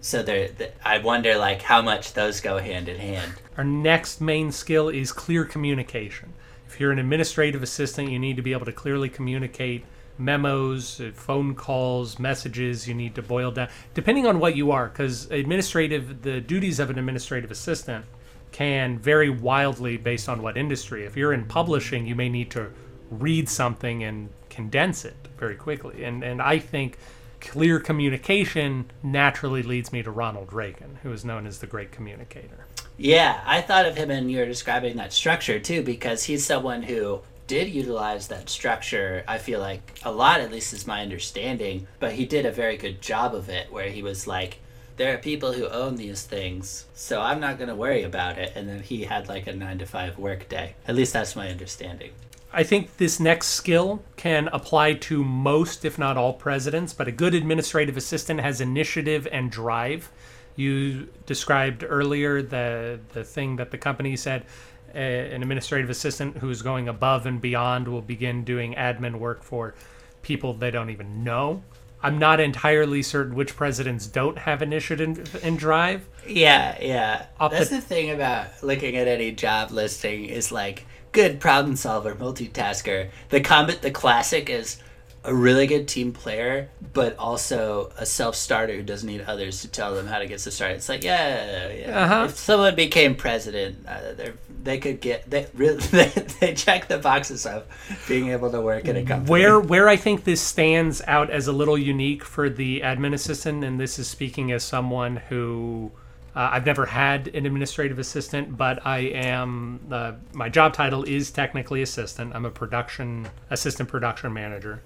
[0.02, 4.22] so they're, th i wonder like how much those go hand in hand Our next
[4.22, 6.34] main skill is clear communication.
[6.68, 9.84] If you're an administrative assistant, you need to be able to clearly communicate
[10.18, 12.88] memos, uh, phone calls, messages.
[12.88, 16.90] You need to boil down, depending on what you are, because administrative, the duties of
[16.90, 18.06] an administrative assistant
[18.52, 21.06] can vary wildly based on what industry.
[21.06, 22.72] If you're in publishing, you may need to
[23.10, 26.04] read something and condense it very quickly.
[26.06, 26.98] And and I think
[27.42, 32.66] clear communication naturally leads me to Ronald Reagan, who is known as the great communicator.
[32.98, 37.22] Yeah, I thought of him and you're describing that structure too, because he's someone who
[37.48, 42.14] did utilize that structure, I feel like a lot, at least is my understanding, but
[42.14, 44.60] he did a very good job of it where he was like,
[44.98, 48.54] there are people who own these things, so I'm not going to worry about it.
[48.56, 50.76] And then he had like a nine to five work day.
[50.88, 52.12] At least that's my understanding.
[52.54, 57.12] I think this next skill can apply to most, if not all, presidents, but a
[57.12, 60.12] good administrative assistant has initiative and drive.
[60.56, 64.46] You described earlier the the thing that the company said
[64.94, 69.74] uh, an administrative assistant who's going above and beyond will begin doing admin work for
[70.22, 71.64] people they don't even know.
[72.04, 76.06] I'm not entirely certain which presidents don't have initiative and drive.
[76.28, 77.28] Yeah, yeah.
[77.40, 82.16] That's the- the thing about looking at any job listing is like good problem solver,
[82.16, 83.10] multitasker.
[83.30, 84.82] The comment, the classic is
[85.24, 89.68] a really good team player, but also a self starter who doesn't need others to
[89.68, 90.72] tell them how to get to start.
[90.72, 92.04] It's like yeah, yeah.
[92.04, 92.26] Uh-huh.
[92.26, 94.32] If someone became president, uh, they
[94.64, 96.08] they could get they really they,
[96.40, 97.66] they check the boxes of
[98.08, 99.30] being able to work in a company.
[99.30, 103.64] Where where I think this stands out as a little unique for the admin assistant,
[103.64, 105.92] and this is speaking as someone who
[106.36, 111.32] uh, I've never had an administrative assistant, but I am uh, my job title is
[111.32, 112.34] technically assistant.
[112.34, 114.82] I'm a production assistant production manager,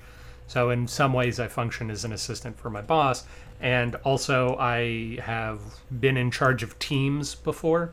[0.47, 3.25] so in some ways I function as an assistant for my boss,
[3.59, 5.59] and also I have
[5.99, 7.91] been in charge of teams before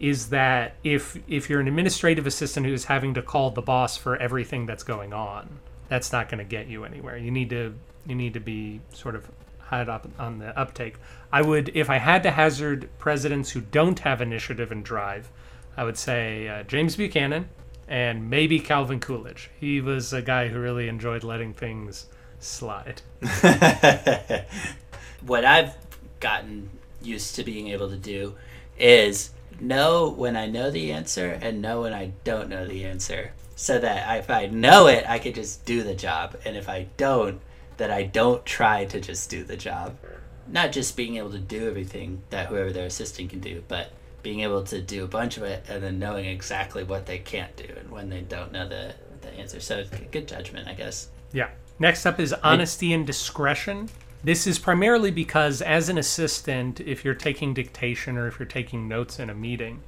[0.00, 4.16] is that if if you're an administrative assistant who's having to call the boss for
[4.16, 7.16] everything that's going on, that's not going to get you anywhere.
[7.16, 7.74] You need to
[8.06, 9.28] you need to be sort of
[9.68, 10.96] high up on the uptake.
[11.32, 15.30] I would if I had to hazard presidents who don't have initiative and drive,
[15.76, 17.48] I would say uh, James Buchanan
[17.86, 19.50] and maybe Calvin Coolidge.
[19.58, 22.06] He was a guy who really enjoyed letting things
[22.38, 23.02] slide.
[25.22, 25.74] what I've
[26.20, 28.34] gotten used to being able to do
[28.78, 33.32] is know when I know the answer and know when I don't know the answer.
[33.56, 36.36] So that if I know it, I could just do the job.
[36.44, 37.40] And if I don't,
[37.78, 39.96] that I don't try to just do the job.
[40.46, 44.40] Not just being able to do everything that whoever their assistant can do, but being
[44.40, 47.66] able to do a bunch of it and then knowing exactly what they can't do
[47.78, 49.60] and when they don't know the, the answer.
[49.60, 51.08] So good judgment, I guess.
[51.32, 51.50] Yeah.
[51.78, 53.88] Next up is honesty and discretion.
[54.24, 58.88] This is primarily because, as an assistant, if you're taking dictation or if you're taking
[58.88, 59.80] notes in a meeting,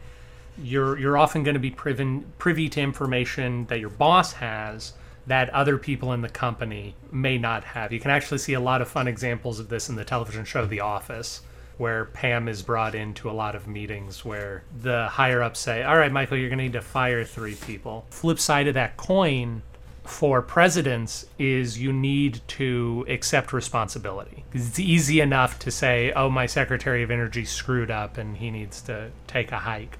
[0.62, 4.92] you're you're often going to be privy, privy to information that your boss has
[5.30, 7.92] that other people in the company may not have.
[7.92, 10.66] You can actually see a lot of fun examples of this in the television show
[10.66, 11.42] The Office,
[11.78, 15.96] where Pam is brought into a lot of meetings where the higher ups say, "All
[15.96, 19.62] right, Michael, you're going to need to fire three people." Flip side of that coin
[20.02, 24.44] for presidents is you need to accept responsibility.
[24.52, 28.82] It's easy enough to say, "Oh, my Secretary of Energy screwed up and he needs
[28.82, 29.98] to take a hike."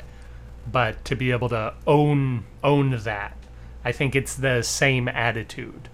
[0.70, 3.36] But to be able to own own that,
[3.84, 5.88] I think it's the same attitude.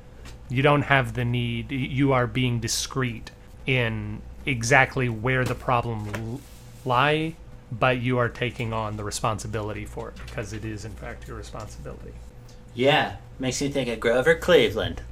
[0.49, 1.71] You don't have the need.
[1.71, 3.31] You are being discreet
[3.67, 6.41] in exactly where the problem
[6.85, 7.35] lie,
[7.73, 11.37] but you are taking on the responsibility for it because it is in fact your
[11.37, 12.13] responsibility.
[12.75, 15.03] Yeah, makes me think of Grover Cleveland.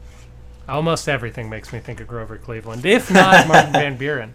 [0.68, 4.34] Almost everything makes me think of Grover Cleveland, if not Martin Van Buren.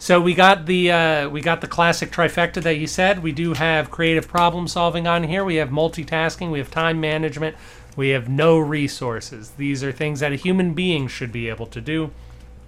[0.00, 3.22] So we got the uh, we got the classic trifecta that you said.
[3.22, 5.44] We do have creative problem solving on here.
[5.44, 6.52] We have multitasking.
[6.52, 7.56] We have time management.
[7.96, 9.50] We have no resources.
[9.56, 12.12] These are things that a human being should be able to do.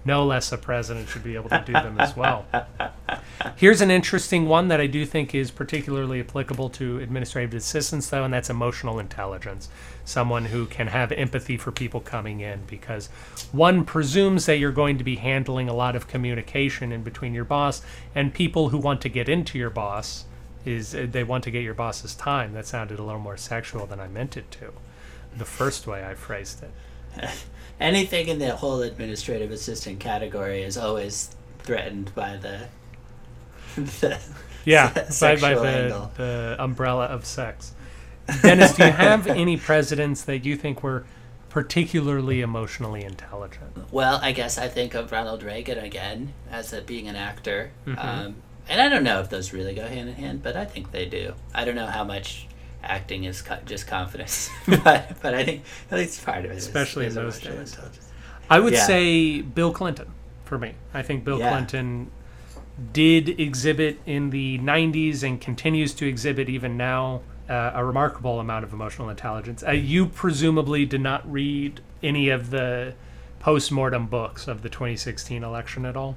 [0.03, 2.45] No less a president should be able to do them as well.
[3.55, 8.23] Here's an interesting one that I do think is particularly applicable to administrative assistants, though,
[8.23, 9.69] and that's emotional intelligence.
[10.03, 13.07] Someone who can have empathy for people coming in, because
[13.51, 17.45] one presumes that you're going to be handling a lot of communication in between your
[17.45, 17.81] boss
[18.15, 20.25] and people who want to get into your boss.
[20.63, 22.53] Is uh, they want to get your boss's time?
[22.53, 24.73] That sounded a little more sexual than I meant it to.
[25.35, 27.31] The first way I phrased it.
[27.79, 32.67] Anything in the whole administrative assistant category is always threatened by the.
[33.75, 34.19] the
[34.65, 37.73] Yeah, by, by the, the umbrella of sex.
[38.41, 41.05] Dennis, do you have any presidents that you think were
[41.49, 43.91] particularly emotionally intelligent?
[43.91, 47.71] Well, I guess I think of Ronald Reagan again as a, being an actor.
[47.85, 47.99] Mm-hmm.
[47.99, 48.35] Um,
[48.69, 51.05] and I don't know if those really go hand in hand, but I think they
[51.05, 51.33] do.
[51.53, 52.47] I don't know how much
[52.83, 54.49] acting is co- just confidence,
[54.83, 57.99] but but I think at least part of it, Especially is in those emotional days.
[58.49, 58.85] I would Yeah.
[58.85, 60.11] say Bill Clinton
[60.45, 60.73] for me.
[60.93, 61.49] I think Bill Yeah.
[61.51, 62.11] Clinton
[62.93, 68.63] did exhibit in the 90s and continues to exhibit even now uh, a remarkable amount
[68.63, 69.63] of emotional intelligence.
[69.63, 72.93] Uh, you presumably did not read any of the
[73.39, 76.15] post-mortem books of the 2016 election at all?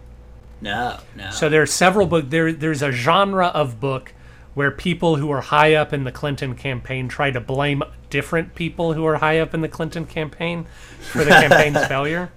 [0.61, 1.31] No, no.
[1.31, 2.29] So there are several books.
[2.31, 4.15] There, there's a genre of book
[4.55, 8.93] where people who are high up in the Clinton campaign try to blame different people
[8.93, 10.67] who are high up in the Clinton campaign
[11.01, 12.31] for the campaign's failure.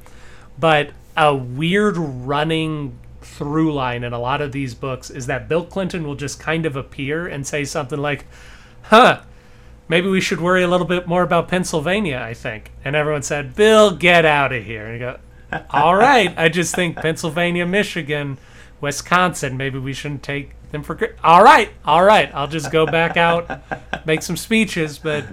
[0.57, 5.65] But a weird running through line in a lot of these books is that Bill
[5.65, 8.25] Clinton will just kind of appear and say something like,
[8.83, 9.21] "Huh."
[9.89, 12.71] Maybe we should worry a little bit more about Pennsylvania, I think.
[12.83, 14.85] And everyone said, Bill, get out of here.
[14.85, 15.17] And you go,
[15.69, 16.33] all right.
[16.37, 18.37] I just think Pennsylvania, Michigan
[18.81, 19.57] Wisconsin.
[19.57, 21.19] Maybe we shouldn't take them for granted.
[21.23, 22.29] All right, all right.
[22.33, 23.61] I'll just go back out,
[24.05, 25.25] make some speeches, but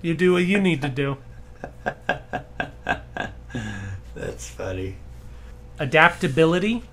[0.00, 1.16] you do what you need to do.
[4.14, 4.96] That's funny.
[5.78, 6.84] Adaptability.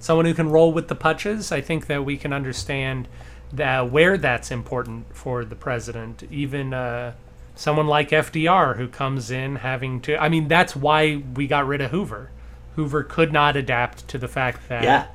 [0.00, 1.52] Someone who can roll with the punches.
[1.52, 3.06] I think that we can understand
[3.52, 6.22] that where that's important for the president.
[6.30, 7.12] Even uh,
[7.54, 10.16] someone like FDR who comes in having to.
[10.16, 12.30] I mean, that's why we got rid of Hoover.
[12.76, 15.06] Hoover could not adapt to the fact that Yeah.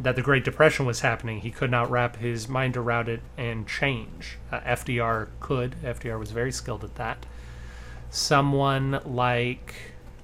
[0.00, 1.40] that the Great Depression was happening.
[1.40, 4.38] He could not wrap his mind around it and change.
[4.50, 5.76] Uh, FDR could.
[5.84, 7.24] FDR was very skilled at that.
[8.10, 9.74] Someone like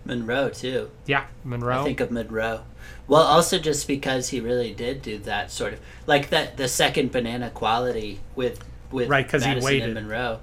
[0.05, 0.91] Monroe too.
[1.07, 1.81] yeah Monroe.
[1.83, 2.63] I think of Monroe.
[3.07, 7.13] Well, also just because he really did do that sort of like that the second
[7.13, 9.85] banana quality with with Right, 'cause he waited.
[9.85, 10.41] and Monroe.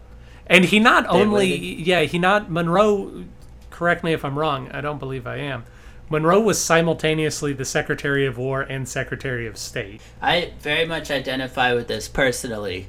[0.50, 1.88] And he not only, waited.
[1.88, 3.26] yeah, he not Monroe.
[3.70, 4.70] Correct me if I'm wrong.
[4.72, 5.65] I don't believe I am.
[6.10, 10.00] Monroe was simultaneously the Secretary of War and Secretary of State.
[10.22, 12.88] I very much identify with this personally.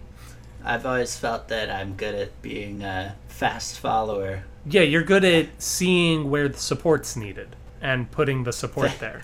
[0.64, 4.44] I've always felt that I'm good at being a fast follower.
[4.66, 9.22] Yeah, you're good at seeing where the support's needed and putting the support there.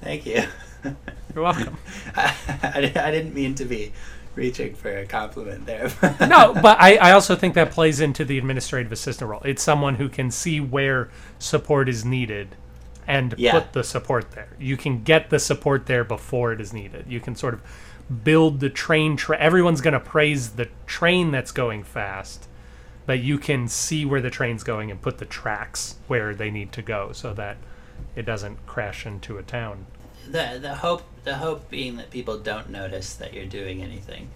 [0.00, 0.44] Thank you.
[1.34, 1.76] You're welcome.
[2.16, 3.92] I, I didn't mean to be
[4.34, 5.90] reaching for a compliment there.
[6.20, 9.42] no, but I, I also think that plays into the administrative assistant role.
[9.44, 12.54] It's someone who can see where support is needed
[13.06, 13.52] and Yeah.
[13.52, 14.48] put the support there.
[14.58, 17.06] You can get the support there before it is needed.
[17.08, 17.62] You can sort of
[18.24, 19.16] build the train.
[19.16, 22.48] Tra- Everyone's going to praise the train that's going fast,
[23.06, 26.72] but you can see where the train's going and put the tracks where they need
[26.72, 27.56] to go so that
[28.16, 29.86] it doesn't crash into a town.
[30.26, 34.28] the the hope the hope being that people don't notice that you're doing anything.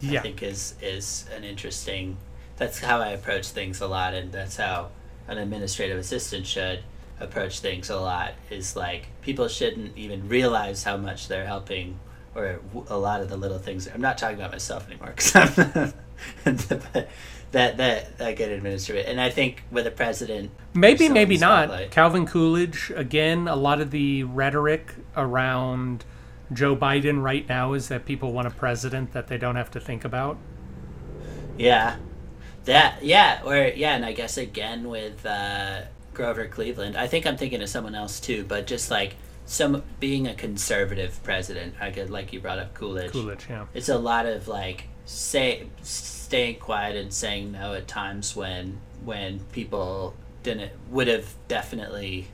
[0.00, 0.20] Yeah.
[0.20, 2.16] I think is is an interesting.
[2.56, 4.90] That's how I approach things a lot, and that's how
[5.28, 6.82] an administrative assistant should
[7.18, 8.34] approach things a lot.
[8.50, 11.98] Is like people shouldn't even realize how much they're helping,
[12.34, 13.88] or a lot of the little things.
[13.92, 15.34] I'm not talking about myself anymore because
[16.46, 17.08] I'm
[17.52, 19.08] that that that good administrator.
[19.08, 21.90] And I think with a president, Maybe, maybe not.
[21.90, 26.04] Calvin Coolidge, again, a lot of the rhetoric around
[26.52, 29.80] Joe Biden right now is that people want a president that they don't have to
[29.80, 30.38] think about.
[31.58, 31.96] Yeah,
[32.64, 35.82] that yeah, or yeah, and I guess again with uh,
[36.14, 39.16] Grover Cleveland, I think I'm thinking of someone else too, but just like
[39.50, 43.10] some being a conservative president, I could like you brought up Coolidge.
[43.10, 43.66] Coolidge, yeah.
[43.74, 49.40] It's a lot of like say staying quiet and saying no at times when when
[49.50, 52.28] people didn't would have definitely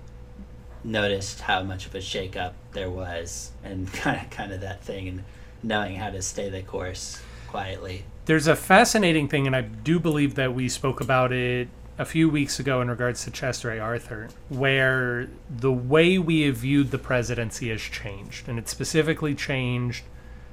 [0.85, 5.09] noticed how much of a shakeup there was and kind of kind of that thing
[5.09, 5.25] and
[5.63, 8.05] knowing how to stay the course quietly.
[8.27, 12.29] There's a fascinating thing, and I do believe that we spoke about it a few
[12.29, 13.79] weeks ago in regards to Chester A.
[13.79, 18.49] Arthur, where the way we have viewed the presidency has changed.
[18.49, 20.05] And it specifically changed.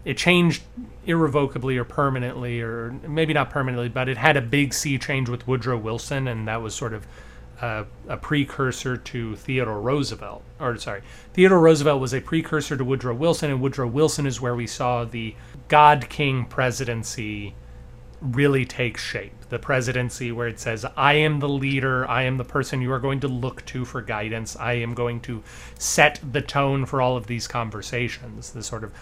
[0.05, 0.63] It changed
[1.05, 5.47] irrevocably or permanently, or maybe not permanently, but it had a big sea change with
[5.47, 7.07] Woodrow Wilson, and that was sort of
[7.61, 10.43] uh, a precursor to Theodore Roosevelt.
[10.59, 11.01] Or, sorry,
[11.33, 15.05] Theodore Roosevelt was a precursor to Woodrow Wilson, and Woodrow Wilson is where we saw
[15.05, 15.35] the
[15.69, 17.55] God King presidency
[18.23, 19.33] really takes shape.
[19.49, 22.99] The presidency where it says, I am the leader, I am the person you are
[22.99, 25.43] going to look to for guidance, I am going to
[25.77, 28.93] set the tone for all of these conversations, the sort of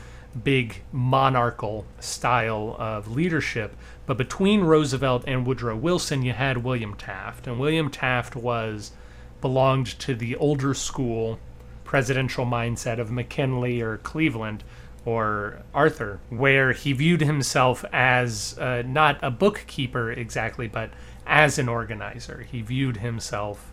[0.44, 3.76] big monarchical style of leadership.
[4.06, 7.48] But between Roosevelt and Woodrow Wilson, you had William Taft.
[7.48, 8.92] And William Taft was
[9.40, 11.40] belonged to the older school
[11.84, 14.64] presidential mindset of McKinley or Cleveland
[15.06, 20.92] or Arthur, where he viewed himself as uh, not a bookkeeper exactly, but
[21.26, 22.46] as an organizer.
[22.50, 23.72] He viewed himself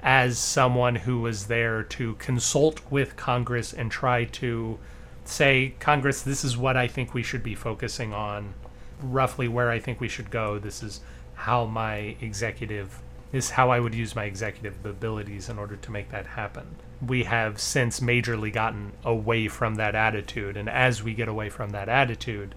[0.00, 4.78] as someone who was there to consult with Congress and try to
[5.24, 8.54] say, Congress, this is what I think we should be focusing on,
[9.02, 10.58] roughly where I think we should go.
[10.58, 11.00] This is
[11.34, 13.00] how my executive
[13.32, 16.66] this is how I would use my executive abilities in order to make that happen.
[17.06, 21.70] We have since majorly gotten away from that attitude, and as we get away from
[21.70, 22.54] that attitude,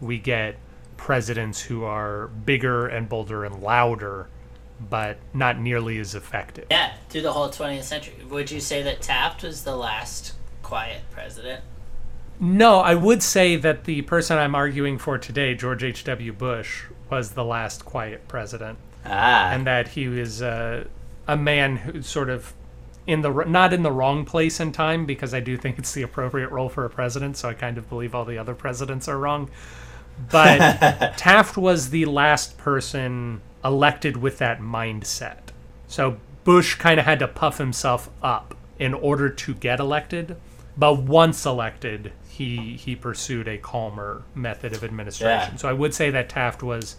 [0.00, 0.56] we get
[0.96, 4.28] presidents who are bigger and bolder and louder,
[4.78, 6.66] but not nearly as effective.
[6.70, 8.16] Yeah, through the whole 20th century.
[8.28, 11.64] Would you say that Taft was the last quiet president?
[12.40, 16.32] No, I would say that the person I'm arguing for today, George H.W.
[16.32, 18.78] Bush, was the last quiet president.
[19.04, 20.84] Ah, and that he was uh,
[21.26, 22.52] a man who sort of
[23.08, 26.02] in the not in the wrong place in time because I do think it's the
[26.02, 27.36] appropriate role for a president.
[27.38, 29.50] So I kind of believe all the other presidents are wrong.
[30.30, 35.38] But Taft was the last person elected with that mindset.
[35.88, 40.36] So Bush kind of had to puff himself up in order to get elected.
[40.76, 45.54] but once elected, he he pursued a calmer method of administration.
[45.54, 45.58] Yeah.
[45.58, 46.96] So I would say that Taft was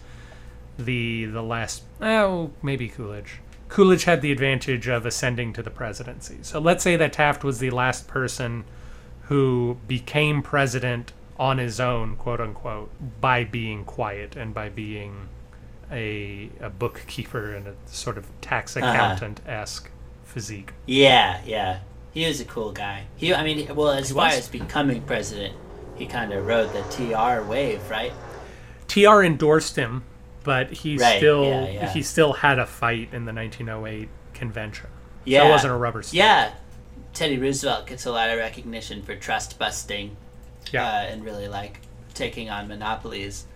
[0.78, 1.84] the the last.
[2.00, 3.38] Oh, maybe Coolidge.
[3.70, 6.38] Coolidge had the advantage of ascending to the presidency.
[6.42, 8.64] So let's say that Taft was the last person
[9.22, 12.90] who became president on his own, quote unquote,
[13.20, 15.28] by being quiet and by being
[15.90, 18.86] a, a bookkeeper and a sort of tax uh-huh.
[18.86, 19.88] accountant esque
[20.24, 20.72] physique.
[20.86, 21.80] Yeah, yeah.
[22.12, 23.04] He was a cool guy.
[23.16, 24.38] He, I mean, well, as He far was.
[24.38, 25.54] as becoming president,
[25.94, 28.12] he kind of rode the TR wave, right?
[28.88, 30.02] TR endorsed him,
[30.44, 31.88] but he Right, still yeah, yeah.
[31.92, 34.88] he still had a fight in the 1908 convention.
[35.24, 36.16] Yeah, so it wasn't a rubber stamp.
[36.18, 36.52] Yeah,
[37.12, 40.16] Teddy Roosevelt gets a lot of recognition for trust busting,
[40.72, 40.86] Yeah.
[40.86, 41.80] uh, and really like
[42.14, 43.46] taking on monopolies.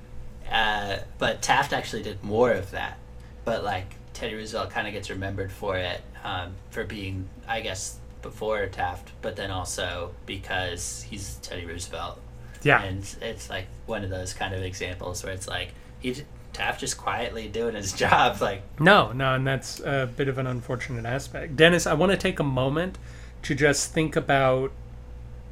[0.51, 2.99] Uh, but Taft actually did more of that.
[3.45, 7.99] But like Teddy Roosevelt kind of gets remembered for it, um, for being, I guess,
[8.23, 12.21] before Taft, but then also because he's Teddy Roosevelt.
[12.63, 12.83] yeah.
[12.83, 16.15] And it's like one of those kind of examples where it's like he
[16.55, 20.47] Taft just quietly doing his job, like No, no, and that's a bit of an
[20.47, 21.57] unfortunate aspect.
[21.57, 22.97] Dennis, I want to take a moment
[23.43, 24.73] to just think about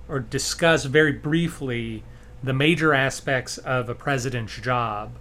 [0.08, 2.02] or discuss very briefly
[2.42, 5.12] the major aspects of a president's job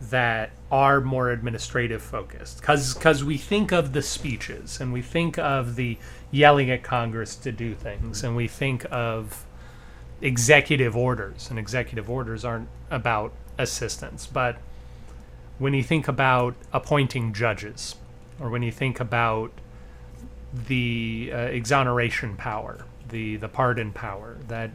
[0.00, 5.76] that are more administrative focused because we think of the speeches and we think of
[5.76, 5.98] the
[6.30, 9.44] yelling at congress to do things and we think of
[10.22, 14.56] executive orders and executive orders aren't about assistance but
[15.60, 17.94] when you think about appointing judges
[18.40, 19.52] or when you think about
[20.66, 24.70] the uh, exoneration power the the pardon power that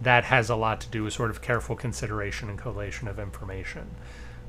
[0.00, 3.88] that has a lot to do with sort of careful consideration and collation of information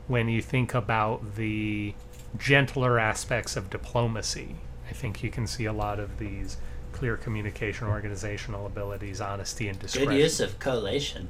[0.08, 1.94] when you think about the
[2.38, 4.56] gentler aspects of diplomacy
[4.90, 6.58] i think you can see a lot of these
[6.94, 11.28] clear communication organizational abilities honesty and discretion good use of collation.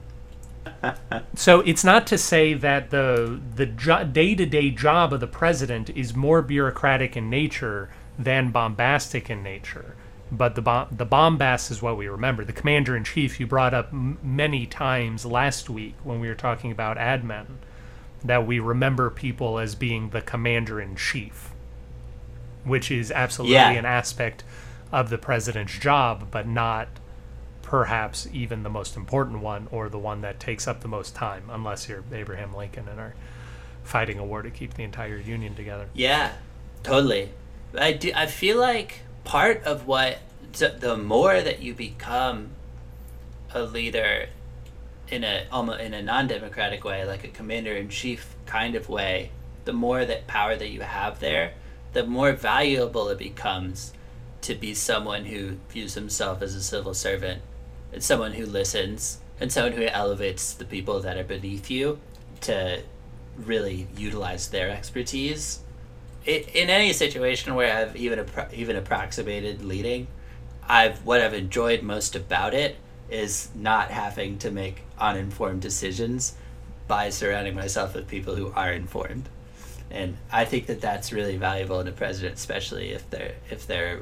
[1.36, 6.16] So it's not to say that the the jo- day-to-day job of the president is
[6.16, 9.96] more bureaucratic in nature than bombastic in nature.
[10.32, 12.44] But the bom- the bombast is what we remember.
[12.44, 16.36] The commander in chief you brought up m- many times last week when we were
[16.36, 17.46] talking about admin
[18.24, 21.52] that we remember people as being the commander in chief,
[22.66, 23.70] which is absolutely Yeah.
[23.72, 24.44] an aspect
[24.92, 26.88] of the president's job, but not
[27.68, 31.44] perhaps even the most important one or the one that takes up the most time,
[31.50, 33.14] unless you're Abraham Lincoln and are
[33.84, 35.88] fighting a war to keep the entire Union together.
[35.94, 36.32] Yeah,
[36.82, 37.30] totally.
[37.78, 38.14] I do.
[38.16, 40.20] I feel like part of what
[40.54, 42.52] the more that you become
[43.54, 44.28] a leader
[45.10, 49.32] in a almost in a non-democratic way, like a commander in chief kind of way,
[49.66, 51.52] the more that power that you have there,
[51.92, 53.92] the more valuable it becomes
[54.40, 57.42] to be someone who views himself as a civil servant
[58.00, 59.20] someone who listens.
[59.40, 62.00] And someone who elevates the people that are beneath you
[62.42, 62.82] to
[63.38, 65.60] really utilize their expertise.
[66.26, 70.08] I in any situation where I've even even approximated leading,
[70.68, 72.78] I've what I've enjoyed most about it
[73.12, 76.36] is not having to make uninformed decisions
[76.88, 79.30] by surrounding myself with people who are informed,
[79.92, 84.02] and I think that that's really valuable in a president, especially if they're if they're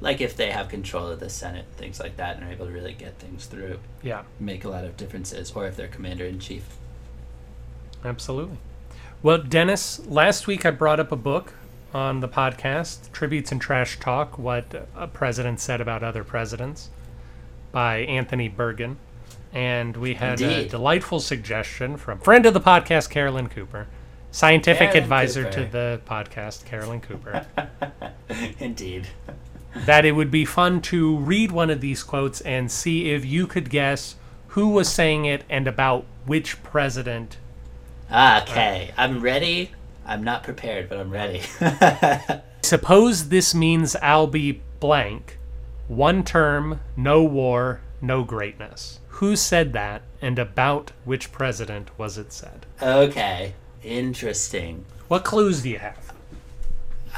[0.00, 2.72] like if they have control of the Senate, things like that, and are able to
[2.72, 6.38] really get things through, Yeah, make a lot of differences, or if they're commander in
[6.38, 6.76] chief.
[8.04, 8.58] absolutely.
[9.22, 11.54] Well, Dennis, last week I brought up a book
[11.92, 16.90] on the podcast, Tributes and Trash Talk What a President Said About Other Presidents
[17.72, 18.98] by Anthony Bergen.
[19.52, 23.86] And we had a delightful suggestion from friend of the podcast, Carolyn Cooper,
[24.30, 25.54] scientific Carolyn advisor Cooper.
[25.56, 27.46] to the podcast, Carolyn Cooper.
[28.60, 29.08] Indeed.
[29.74, 33.46] That it would be fun to read one of these quotes and see if you
[33.46, 34.16] could guess
[34.48, 37.36] who was saying it and about which president.
[38.10, 39.70] Okay, I'm ready.
[40.06, 41.42] I'm not prepared, but I'm ready.
[42.62, 45.38] Suppose this means I'll be blank.
[45.86, 49.00] One term, no war, no greatness.
[49.08, 52.66] Who said that and about which president was it said?
[52.80, 54.84] okay, interesting.
[55.08, 56.07] What clues do you have?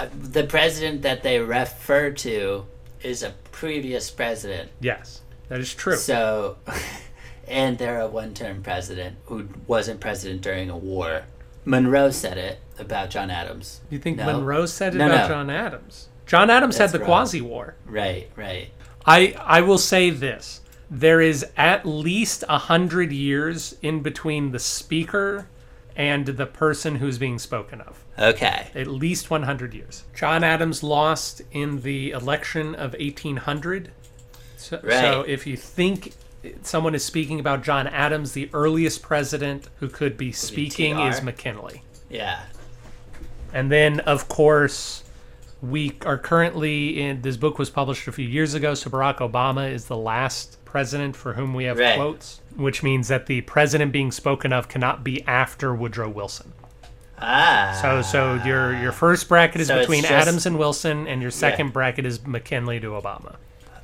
[0.01, 2.67] Uh, the president that they refer to
[3.03, 4.71] is a previous president.
[4.81, 5.97] Yes, that is true.
[5.97, 6.57] So,
[7.49, 11.25] and they're a one term president who wasn't president during a war.
[11.67, 13.83] Monroe said it about John Adams.
[13.91, 14.25] You think No.
[14.25, 15.35] Monroe said it No, about no.
[15.35, 16.09] John Adams?
[16.25, 17.05] John Adams That's had the.
[17.05, 17.75] Quasi War.
[17.85, 18.71] Right, right.
[19.05, 24.59] I I will say this: there is at least a hundred years in between the
[24.59, 25.47] speaker
[25.95, 28.03] and the person who's being spoken of.
[28.21, 28.69] Okay.
[28.75, 30.05] At least 100 years.
[30.15, 33.93] John Adams lost in the election of 1800
[34.57, 35.01] So, Right.
[35.01, 36.13] so if you think
[36.63, 41.09] someone is speaking about John Adams, the earliest president who could be speaking TR.
[41.09, 41.83] is McKinley.
[42.11, 42.41] Yeah.
[43.55, 45.03] And then, of course,
[45.63, 48.75] we are currently in this book was published a few years ago.
[48.75, 51.97] So Barack Obama is the last president for whom we have Right.
[51.97, 56.53] quotes, which means that the president being spoken of cannot be after Woodrow Wilson.
[57.23, 57.79] Ah.
[57.83, 61.31] So, so your your first bracket is So between just- Adams and Wilson, and your
[61.31, 63.37] second bracket is McKinley to Obama.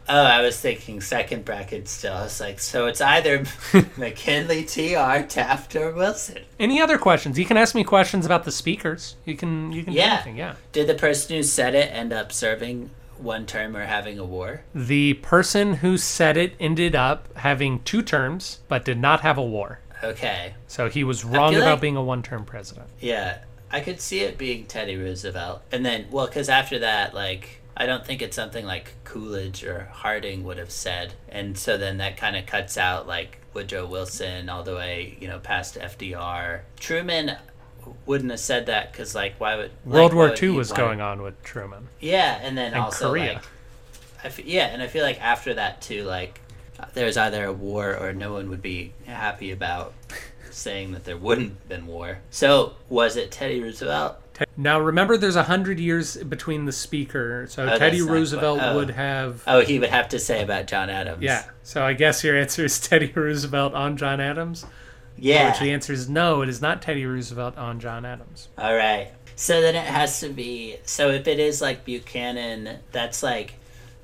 [0.09, 2.13] Oh, I was thinking second bracket still.
[2.15, 3.45] I was like, so it's either
[3.97, 6.39] McKinley, TR, Taft, or Wilson.
[6.61, 7.37] Any other questions?
[7.37, 9.17] You can ask me questions about the speakers.
[9.25, 10.37] You can you can do anything.
[10.37, 10.55] Yeah.
[10.73, 14.63] Did the person who said it end up serving one term or having a war?
[14.75, 19.43] The person who said it ended up having two terms, but did not have a
[19.43, 19.81] war.
[20.03, 20.55] Okay.
[20.67, 22.89] So he was wrong about like- being a one-term president.
[23.01, 23.39] Yeah.
[23.71, 25.63] I could see it being Teddy Roosevelt.
[25.73, 29.89] And then, well, because after that, like, I don't think it's something like Coolidge or
[29.93, 31.15] Harding would have said.
[31.29, 35.27] And so then that kind of cuts out, like, Woodrow Wilson all the way, you
[35.29, 36.61] know, past FDR.
[36.79, 37.37] Truman
[38.07, 39.71] wouldn't have said that because, like, why would.
[39.85, 41.89] World like, War would II was want- going on with Truman.
[42.01, 43.33] Yeah, and then And also, Korea.
[43.35, 43.43] like.
[44.23, 46.41] I f- yeah, and I feel like after that, too, like,
[46.95, 49.95] there's either a war or no one would be happy about
[50.51, 52.19] saying that there wouldn't have been war.
[52.31, 54.17] So, was it Teddy Roosevelt?
[54.57, 58.77] Now remember, there's a hundred years between the speaker, so Oh, Teddy Roosevelt oh.
[58.77, 59.43] would have.
[59.47, 61.23] Oh, he would have to say about John Adams.
[61.23, 61.45] Yeah.
[61.63, 64.67] So I guess your answer is Teddy Roosevelt on John Adams.
[65.17, 65.51] Yeah.
[65.51, 66.43] Which the answer is no.
[66.43, 68.49] It is not Teddy Roosevelt on John Adams.
[68.59, 69.13] All right.
[69.37, 70.77] So then it has to be.
[70.85, 73.55] So if it is like Buchanan, that's like.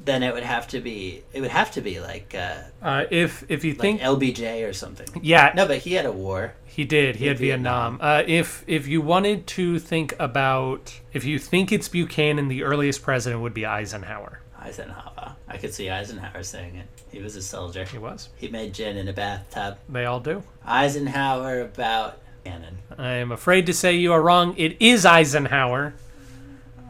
[0.05, 1.23] Then it would have to be.
[1.33, 4.73] It would have to be like, uh, Uh, if if you like think, LBJ or
[4.73, 5.07] something.
[5.23, 6.55] yeah, No, but he had a war.
[6.65, 7.17] He did.
[7.17, 7.99] He had Vietnam.
[8.01, 13.03] Uh, if if you wanted to think about, if you think it's Buchanan, the earliest
[13.03, 14.41] president would be Eisenhower.
[14.59, 15.37] Eisenhower.
[15.49, 16.87] I could see Eisenhower saying it.
[17.11, 17.85] He was a soldier.
[17.85, 18.31] He was.
[18.37, 19.77] He made gin in a bathtub.
[19.89, 20.43] They all do.
[20.65, 22.79] Eisenhower about Buchanan.
[22.99, 24.55] I am afraid to say you are wrong.
[24.57, 25.95] It is Eisenhower,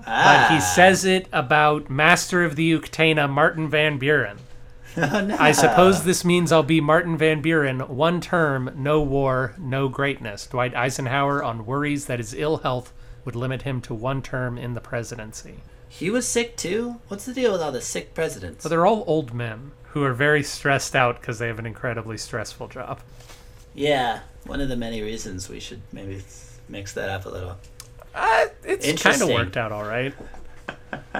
[0.06, 0.46] Ah.
[0.48, 4.38] but he says it about Master of the Uktana, Martin Van Buren.
[4.96, 5.36] oh, no.
[5.38, 7.80] I suppose this means I'll be Martin Van Buren.
[7.80, 10.46] One term, no war, no greatness.
[10.46, 12.92] Dwight Eisenhower, on worries that his ill health
[13.24, 15.60] would limit him to one term in the presidency.
[15.88, 17.00] He was sick too?
[17.08, 18.62] What's the deal with all the sick presidents?
[18.62, 22.16] But they're all old men who are very stressed out because they have an incredibly
[22.16, 23.00] stressful job.
[23.74, 26.22] Yeah, one of the many reasons we should maybe
[26.68, 27.56] mix that up a little.
[28.14, 30.14] Uh, it's kind of worked out all right.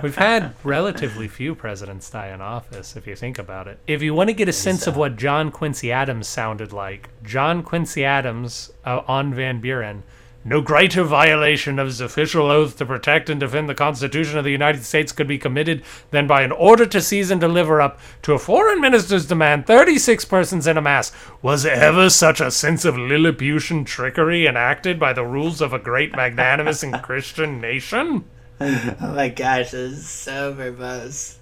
[0.03, 3.79] We've had relatively few presidents die in office, if you think about it.
[3.87, 7.63] If you want to get a sense of what John Quincy Adams sounded like, John
[7.63, 10.03] Quincy Adams uh, on Van Buren.
[10.45, 14.51] No greater violation of his official oath to protect and defend the Constitution of the
[14.51, 18.33] United States could be committed than by an order to seize and deliver up to
[18.33, 21.13] a foreign minister's demand 36 persons in a mass.
[21.43, 26.11] Was ever such a sense of Lilliputian trickery enacted by the rules of a great
[26.17, 28.25] magnanimous and Christian nation?
[28.61, 31.37] Oh my gosh, this is so verbose.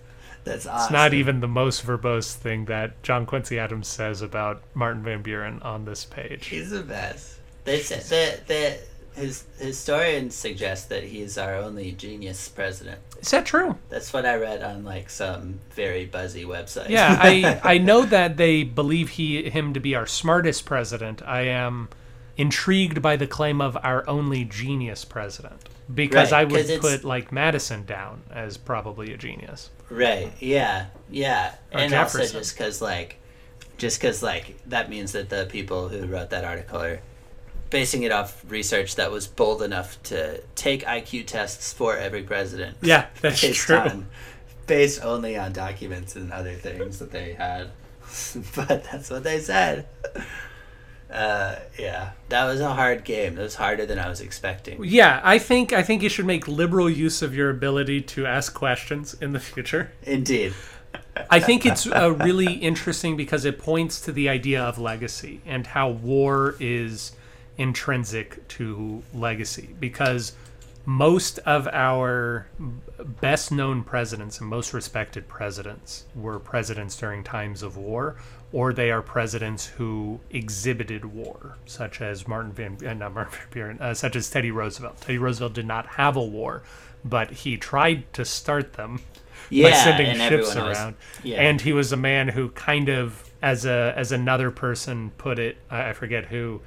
[0.45, 0.85] That's awesome.
[0.85, 5.23] It's not even the most verbose thing that John Quincy Adams says about Martin Van
[5.23, 6.47] Buren on this page.
[6.47, 7.37] He's the best.
[7.65, 8.79] They said the the
[9.15, 12.99] his historians suggest that he's our only genius president.
[13.21, 13.77] Is that true?
[13.89, 16.89] That's what I read on like some very buzzy website.
[16.89, 21.23] Yeah, I I know that they believe he him to be our smartest president.
[21.27, 21.89] I am
[22.37, 27.33] intrigued by the claim of our only genius president because Right, I would put like
[27.33, 29.71] Madison down as probably a genius.
[29.91, 30.33] right.
[30.41, 30.87] Yeah.
[31.11, 31.55] Yeah.
[31.73, 33.17] Or and also just because like,
[33.77, 37.01] just because like that means that the people who wrote that article are
[37.71, 42.77] basing it off research that was bold enough to take IQ tests for every president.
[42.83, 43.77] Yeah, that's based true.
[43.77, 44.07] on-
[44.67, 47.71] based only on documents and other things that they had.
[48.55, 49.87] but that's what they said.
[51.11, 53.37] Uh, yeah, that was a hard game.
[53.37, 54.83] It was harder than I was expecting.
[54.85, 58.55] Yeah, I think I think you should make liberal use of your ability to ask
[58.55, 59.91] questions in the future.
[60.05, 60.55] Indeed.
[61.29, 65.67] I think it's uh, really interesting because it points to the idea of legacy and
[65.67, 67.13] how war is
[67.61, 69.69] intrinsic to legacy.
[69.79, 70.33] Because
[70.87, 72.47] most of our
[73.21, 78.17] best known presidents and most respected presidents were presidents during times of war,
[78.53, 83.47] or they are presidents who exhibited war, such as Martin Van, uh, not Martin Van
[83.53, 85.01] Buren, uh, such as Teddy Roosevelt.
[85.03, 86.63] Teddy Roosevelt did not have a war,
[87.05, 89.01] but he tried to start them
[89.51, 90.95] Yeah, by sending ships was- around.
[91.23, 91.41] yeah.
[91.43, 95.59] And he was a man who kind of, as a as another person put it,
[95.71, 96.61] I I forget who,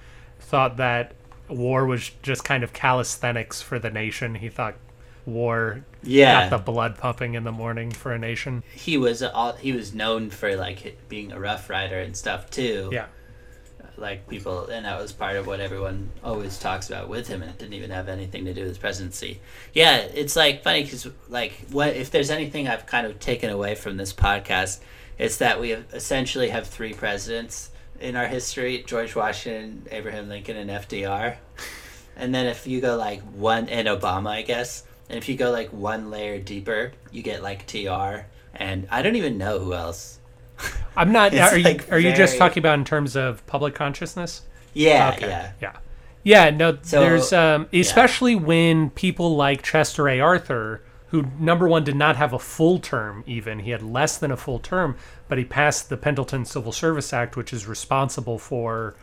[0.53, 1.13] thought that
[1.49, 4.35] war was just kind of calisthenics for the nation.
[4.35, 4.75] He thought
[5.25, 6.47] war Yeah.
[6.47, 8.61] got the blood pumping in the morning for a nation.
[8.75, 12.89] he was all he was known for like being a rough rider and stuff too.
[12.93, 13.07] Yeah.
[13.97, 17.49] like people, and that was part of what everyone always talks about with him, and
[17.51, 19.39] it didn't even have anything to do with his presidency.
[19.73, 23.73] Yeah, it's like funny because like what if there's anything I've kind of taken away
[23.75, 24.79] from this podcast,
[25.17, 27.69] it's that we have essentially have three presidents
[28.03, 31.37] in our history: George Washington, Abraham Lincoln, and FDR.
[32.15, 35.51] And then if you go like one and Obama, I guess, and if you go
[35.51, 40.19] like one layer deeper, you get like TR, and I don't even know who else.
[40.95, 41.33] I'm not.
[41.39, 44.43] Are you, like, are you just talking about in terms of public consciousness?
[44.73, 45.27] Yeah, Okay.
[45.27, 45.51] yeah.
[45.61, 45.77] Yeah.
[46.25, 50.19] Yeah, no, So, there's um especially when people like Chester A.
[50.21, 53.59] Arthur, who number one did not have a full term even.
[53.59, 54.95] He had less than a full term,
[55.33, 58.93] but he passed the Pendleton Civil Service Act, which is responsible for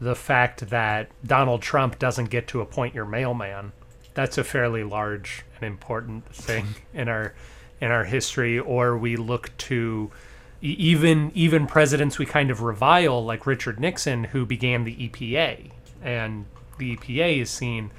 [0.00, 3.70] the fact that Donald Trump doesn't get to appoint your mailman.
[4.12, 7.32] That's a fairly large and important thing in our
[7.80, 8.58] in our history.
[8.58, 10.10] Or we look to
[10.60, 15.70] even even presidents we kind of revile, like Richard Nixon, who began the EPA,
[16.02, 16.46] and
[16.78, 17.92] the EPA is seen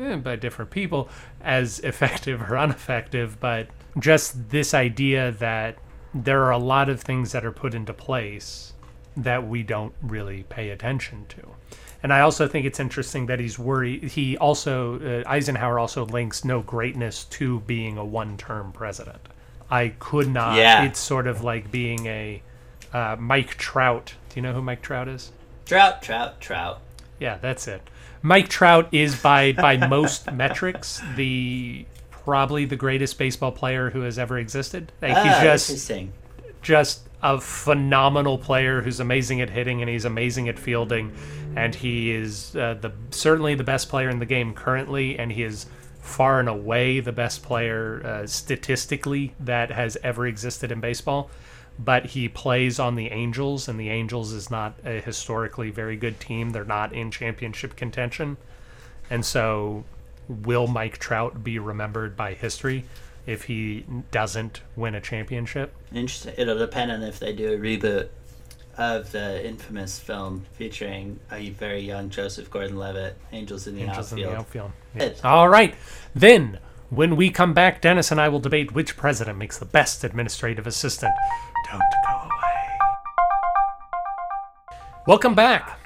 [0.00, 1.10] eh, by different people
[1.42, 3.68] as effective or ineffective, but
[3.98, 5.76] just this idea that
[6.24, 8.72] there are a lot of things that are put into place
[9.16, 11.42] that we don't really pay attention to.
[12.02, 14.04] And I also think it's interesting that he's worried.
[14.04, 19.20] He also, uh, Eisenhower also links no greatness to being a one term president.
[19.70, 20.56] I could not.
[20.56, 20.84] Yeah.
[20.84, 22.42] It's sort of like being a
[22.92, 24.14] uh, Mike Trout.
[24.28, 25.32] Do you know who Mike Trout is?
[25.64, 26.80] Trout, trout, trout.
[27.18, 27.82] Yeah, that's it.
[28.22, 31.86] Mike Trout is by by most metrics the
[32.26, 34.92] probably the greatest baseball player who has ever existed.
[35.00, 36.12] Like, Ah, he's just interesting.
[36.60, 41.14] just a phenomenal player who's amazing at hitting and he's amazing at fielding.
[41.54, 45.18] And he is uh, the certainly the best player in the game currently.
[45.18, 45.66] And he is
[46.00, 51.30] far and away the best player uh, statistically that has ever existed in baseball.
[51.78, 56.18] But he plays on the Angels and the Angels is not a historically very good
[56.18, 56.50] team.
[56.50, 58.36] They're not in championship contention.
[59.10, 59.84] And so
[60.28, 62.84] will Mike Trout be remembered by history
[63.26, 66.34] if he doesn't win a championship Interesting.
[66.36, 68.08] It'll depend on if they do a reboot
[68.76, 74.18] of the infamous film featuring a very young Joseph Gordon-Levitt, Angels in the Angels in
[74.18, 74.32] Outfield.
[74.32, 74.72] the outfield.
[74.98, 75.20] Good.
[75.24, 75.74] All right.
[76.14, 76.58] Then,
[76.90, 80.66] when we come back, Dennis and I will debate which president makes the best administrative
[80.66, 81.12] assistant.
[81.70, 82.30] Don't go away.
[85.06, 85.85] Welcome back.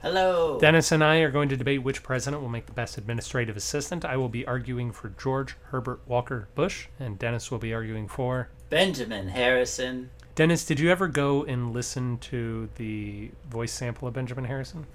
[0.00, 0.60] Hello.
[0.60, 4.04] Dennis and I are going to debate which president will make the best administrative assistant.
[4.04, 8.48] I will be arguing for George Herbert Walker Bush, and Dennis will be arguing for.
[8.70, 10.10] Benjamin Harrison.
[10.36, 14.86] Dennis, did you ever go and listen to the voice sample of Benjamin Harrison?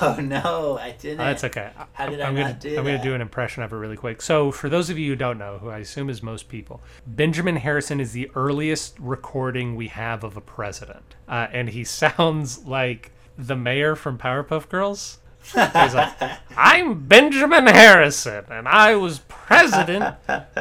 [0.00, 1.18] Oh no, I didn't.
[1.18, 1.70] That's okay.
[1.92, 3.76] How did I I'm not gonna, do I'm going to do an impression of it
[3.76, 4.20] really quick.
[4.20, 7.56] So, for those of you who don't know, who I assume is most people, Benjamin
[7.56, 13.12] Harrison is the earliest recording we have of a president, uh, and he sounds like
[13.38, 15.18] the mayor from Powerpuff Girls.
[15.42, 16.12] He's like,
[16.56, 20.16] "I'm Benjamin Harrison, and I was president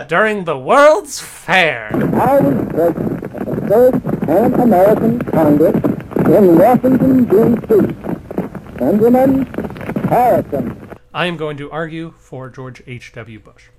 [0.07, 5.75] during the World's Fair." I was president of the first Pan-American Congress
[6.27, 7.93] in Washington, D.C.
[8.77, 9.45] Benjamin
[10.07, 10.89] Harrison.
[11.13, 13.39] I am going to argue for George H.W.
[13.39, 13.69] Bush.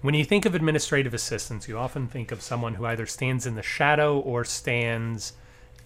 [0.00, 3.56] When you think of administrative assistants, you often think of someone who either stands in
[3.56, 5.34] the shadow or stands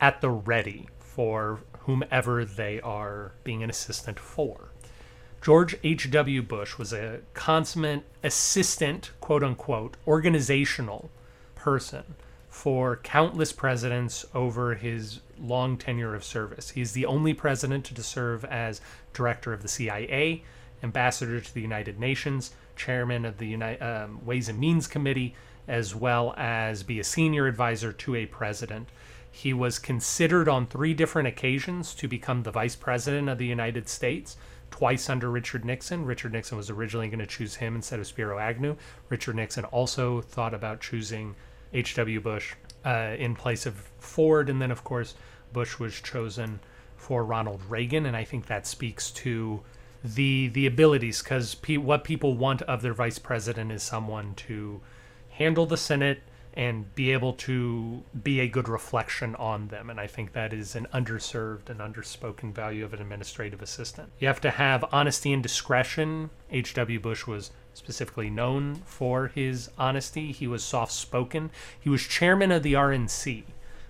[0.01, 4.70] at the ready for whomever they are being an assistant for.
[5.41, 6.43] George H.W.
[6.43, 11.11] Bush was a consummate assistant, quote unquote, organizational
[11.57, 12.14] person
[12.49, 16.70] for countless presidents over his long tenure of service.
[16.70, 18.80] He's the only president to serve as
[19.12, 20.45] director of the CIA,
[20.83, 25.35] ambassador to the United Nations, chairman of the Uni- um, Ways and Means Committee,
[25.66, 28.89] as well as be a senior advisor to a president.
[29.35, 33.89] He was considered on three different occasions to become the vice president of the United
[33.89, 34.37] States,
[34.70, 36.05] twice under Richard Nixon.
[36.05, 38.76] Richard Nixon was originally going to choose him instead of Spiro Agnew.
[39.09, 41.35] Richard Nixon also thought about choosing
[41.72, 42.20] H.W.
[42.20, 42.55] Bush
[42.85, 44.51] uh, in place of Ford.
[44.51, 45.14] And then, of course,
[45.53, 46.61] Bush was chosen
[46.97, 48.05] for Ronald Reagan.
[48.05, 49.62] And I think that speaks to
[50.05, 54.80] the the abilities because pe- what people want of their vice president is someone to
[55.30, 56.22] handle the Senate
[56.55, 59.89] and be able to be a good reflection on them.
[59.89, 64.11] And I think that is an underserved and underspoken value of an administrative assistant.
[64.19, 66.31] You have to have honesty and discretion.
[66.51, 67.01] H.W.
[67.01, 70.31] Bush was specifically known for his honesty.
[70.33, 71.51] He was soft spoken.
[71.81, 73.45] He was chairman of the RNC,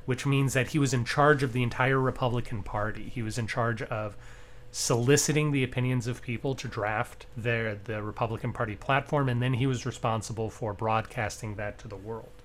[0.06, 3.10] which means that he was in charge of the entire Republican Party.
[3.12, 4.16] He was in charge of
[4.70, 9.66] soliciting the opinions of people to draft their the Republican Party platform, and then he
[9.66, 12.41] was responsible for broadcasting that to the world.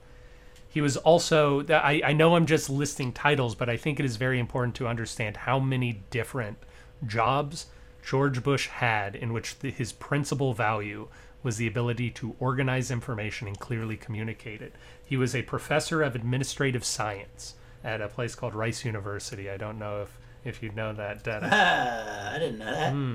[0.77, 4.15] He was also, I, I know I'm just listing titles, but I think it is
[4.17, 6.59] very important to understand how many different
[7.03, 7.65] jobs
[8.05, 11.07] George Bush had in which the, his principal value
[11.41, 14.75] was the ability to organize information and clearly communicate it.
[15.03, 19.49] He was a professor of administrative science at a place called Rice University.
[19.49, 21.49] I don't know if, if you know that, Dennis.
[21.55, 22.65] Ah, I didn't know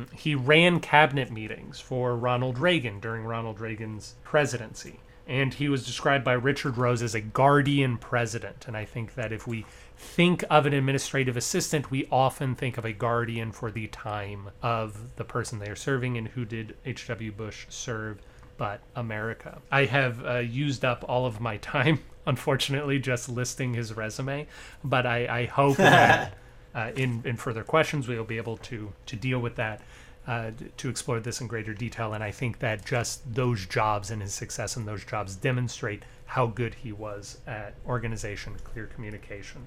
[0.08, 0.18] that.
[0.18, 4.98] He ran cabinet meetings for Ronald Reagan during Ronald Reagan's presidency.
[5.26, 8.66] And he was described by Richard Rose as a guardian president.
[8.66, 9.64] And I think that if we
[9.96, 15.16] think of an administrative assistant, we often think of a guardian for the time of
[15.16, 16.18] the person they are serving.
[16.18, 17.32] And who did H.W.
[17.32, 18.20] Bush serve
[18.56, 19.60] but America?
[19.70, 24.46] I have uh, used up all of my time, unfortunately, just listing his resume.
[24.82, 26.34] But I, I hope that
[26.74, 29.80] uh, in, in further questions we will be able to, to deal with that
[30.26, 32.12] uh, to explore this in greater detail.
[32.12, 36.46] And I think that just those jobs and his success in those jobs demonstrate how
[36.46, 39.66] good he was at organization, clear communication,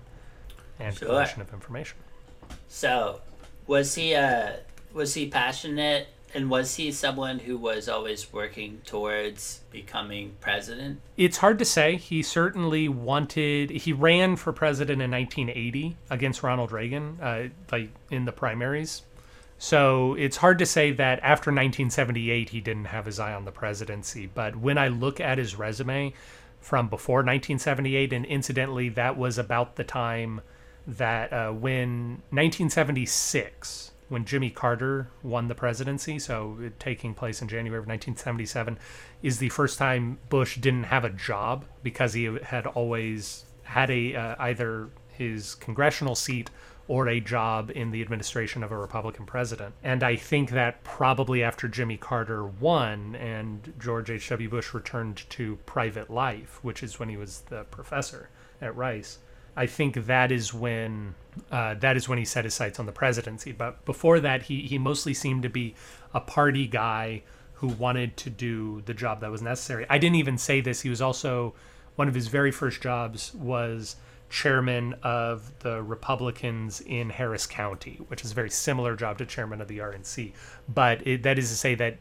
[0.80, 1.10] and Sure.
[1.10, 1.98] collection of information.
[2.68, 3.22] So,
[3.68, 4.54] was he uh
[4.94, 11.00] was he passionate and was he someone who was always working towards becoming president?
[11.16, 11.96] It's hard to say.
[11.96, 13.70] He certainly wanted.
[13.70, 19.04] He ran for president in 1980 against Ronald Reagan, uh, like in the primaries.
[19.58, 23.52] So it's hard to say that after 1978 he didn't have his eye on the
[23.52, 24.26] presidency.
[24.28, 26.14] But when I look at his resume
[26.60, 30.42] from before 1978, and incidentally, that was about the time
[30.88, 37.80] that uh, when 1976, when Jimmy Carter won the presidency, so taking place in January
[37.80, 38.78] of 1977,
[39.24, 44.16] is the first time Bush didn't have a job because he had always had a
[44.16, 46.50] uh, either his congressional seat
[46.88, 49.74] or a job in the administration of a Republican president.
[49.84, 54.50] And I think that probably after Jimmy Carter won and George H.W.
[54.50, 58.30] Bush returned to private life, which is when he was the professor
[58.62, 59.18] at Rice,
[59.56, 61.16] I think that is when
[61.52, 63.52] uh, that is when he set his sights on the presidency.
[63.52, 65.76] But before that, he he mostly seemed to be
[66.14, 67.24] a party guy
[67.56, 69.86] who wanted to do the job that was necessary.
[69.90, 70.82] I didn't even say this.
[70.82, 71.54] He was also
[71.96, 73.96] one of his very first jobs was
[74.30, 79.62] chairman of the Republicans in Harris County, which is a very similar job to chairman
[79.62, 80.32] of the RNC.
[80.68, 81.98] But it, that is to say that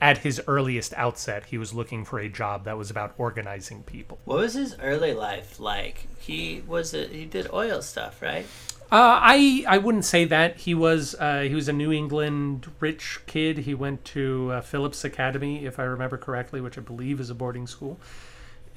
[0.00, 4.18] at his earliest outset, he was looking for a job that was about organizing people.
[4.24, 6.06] What was his early life like?
[6.18, 8.46] He was a, he did oil stuff, right?
[8.92, 13.20] Uh, I I wouldn't say that he was uh, he was a New England rich
[13.26, 13.58] kid.
[13.58, 17.34] He went to uh, Phillips Academy, if I remember correctly, which I believe is a
[17.34, 18.00] boarding school.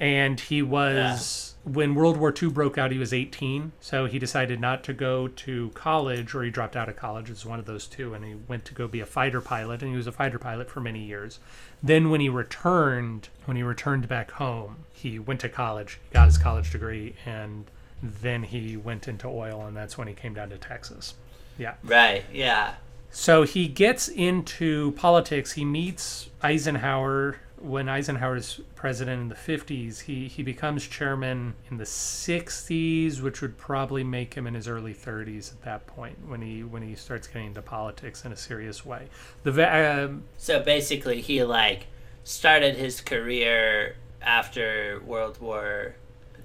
[0.00, 2.90] And he was when World War II broke out.
[2.90, 6.88] He was 18, so he decided not to go to college, or he dropped out
[6.88, 7.30] of college.
[7.30, 9.90] It's one of those two, and he went to go be a fighter pilot, and
[9.90, 11.38] he was a fighter pilot for many years.
[11.82, 16.38] Then when he returned, when he returned back home, he went to college, got his
[16.38, 17.70] college degree, and
[18.02, 21.14] then he went into oil, and that's when he came down to Texas.
[21.56, 21.74] Yeah.
[21.84, 22.24] Right.
[22.32, 22.74] Yeah.
[23.10, 25.52] So he gets into politics.
[25.52, 30.02] He meets Eisenhower when Eisenhower's president in the 50s.
[30.02, 34.94] He, he becomes chairman in the 60s, which would probably make him in his early
[34.94, 38.84] 30s at that point when he when he starts getting into politics in a serious
[38.84, 39.08] way.
[39.44, 41.86] The um, So basically, he like
[42.22, 45.94] started his career after World War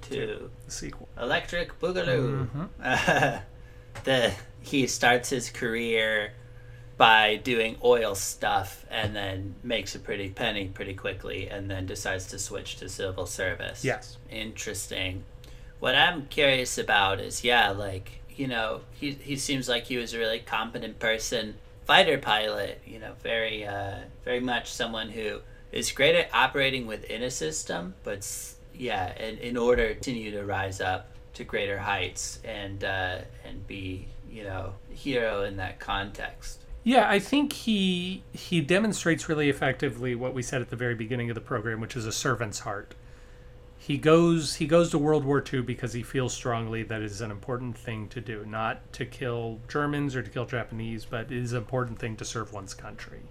[0.01, 0.49] Two.
[0.65, 1.09] the sequel.
[1.20, 2.47] Electric Boogaloo.
[2.47, 3.43] Mm-hmm.
[4.05, 6.34] the he starts his career
[6.99, 12.27] by doing oil stuff and then makes a pretty penny pretty quickly and then decides
[12.27, 13.85] to switch to civil service.
[13.85, 14.17] Yes.
[14.29, 15.23] Interesting.
[15.79, 20.13] What I'm curious about is yeah, like, you know, he he seems like he was
[20.13, 25.39] a really competent person, fighter pilot, you know, very uh very much someone who
[25.71, 28.27] is great at operating within a system, but
[28.73, 33.65] yeah, in, in order to continue to rise up to greater heights and uh, and
[33.67, 36.65] be you know hero in that context.
[36.89, 41.29] Yeah, I think he he demonstrates really effectively what we said at the very beginning
[41.29, 42.95] of the program, which is a servant's heart.
[43.77, 47.21] He goes he goes to World War II because he feels strongly that it is
[47.21, 51.37] an important thing to do, not to kill Germans or to kill Japanese, but it
[51.37, 53.21] is an important thing to serve one's country.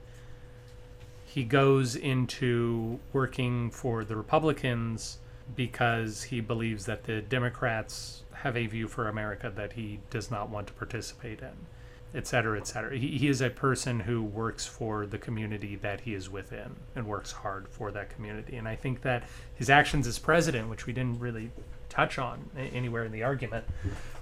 [1.25, 5.19] He goes into working for the Republicans
[5.57, 10.49] because he believes that the Democrats have a view for America that he does not
[10.49, 11.67] want to participate in
[12.15, 12.97] et cetera, et cetera.
[12.97, 17.07] He, he is a person who works for the community that he is within and
[17.07, 18.57] works hard for that community.
[18.57, 21.51] And I think that his actions as president, which we didn't really
[21.89, 23.65] touch on anywhere in the argument,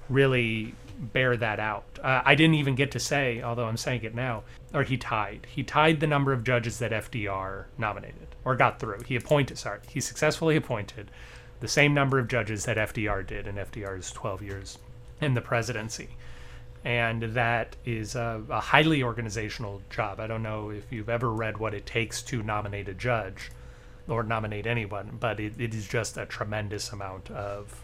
[0.08, 1.84] really bear that out.
[2.02, 5.46] Uh, I didn't even get to say, although I'm saying it now, or he tied.
[5.50, 9.00] He tied the number of judges that FDR nominated or got through.
[9.06, 11.10] He appointed, sorry, he successfully appointed
[11.60, 14.78] the same number of judges that FDR did in FDR's 12 years
[15.20, 16.10] in the presidency.
[16.86, 20.20] And that is a, a highly organizational job.
[20.20, 23.50] I don't know if you've ever read what it takes to nominate a judge
[24.06, 27.80] or nominate anyone, but it, it is just a tremendous amount of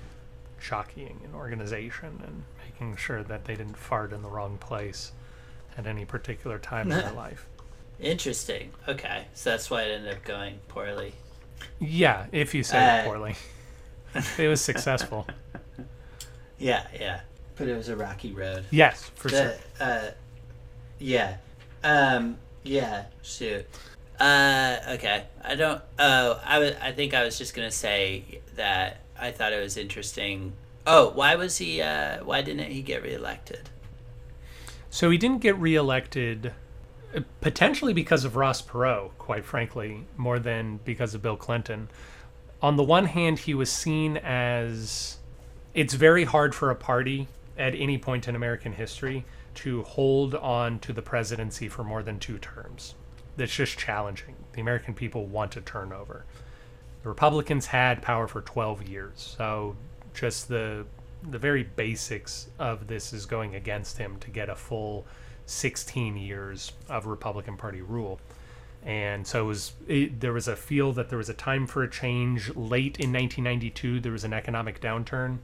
[0.60, 5.10] jockeying and organization and making sure that they didn't fart in the wrong place
[5.76, 7.48] at any particular time in their life.
[7.98, 8.70] Interesting.
[8.86, 11.14] Okay, so that's why it ended up going poorly.
[11.80, 13.34] Yeah, if you say it Uh, poorly.
[14.38, 15.26] it was successful.
[16.58, 17.22] Yeah, yeah.
[17.56, 18.64] But it was a rocky road.
[18.70, 19.54] Yes, for sure.
[19.78, 20.08] Uh,
[20.98, 21.36] yeah.
[21.84, 23.66] Um, yeah, shoot.
[24.18, 25.24] Uh, okay.
[25.42, 29.52] I don't, oh, I was, I think I was just gonna say that I thought
[29.52, 30.52] it was interesting.
[30.86, 33.70] Oh, why was he, uh, why didn't he get reelected?
[34.90, 36.52] So he didn't get reelected
[37.14, 41.88] uh, potentially because of Ross Perot, quite frankly, more than because of Bill Clinton.
[42.60, 45.18] On the one hand, he was seen as
[45.74, 49.24] it's very hard for a party at any point in American history
[49.54, 52.94] to hold on to the presidency for more than two terms.
[53.36, 54.36] That's just challenging.
[54.52, 56.24] The American people want a turnover.
[57.02, 59.76] The Republicans had power for 12 years, so
[60.14, 60.86] just the
[61.30, 65.06] the very basics of this is going against him to get a full
[65.46, 68.20] 16 years of Republican Party rule.
[68.84, 71.84] And so it was it, there was a feel that there was a time for
[71.84, 72.48] a change.
[72.48, 75.38] Late in 1992, there was an economic downturn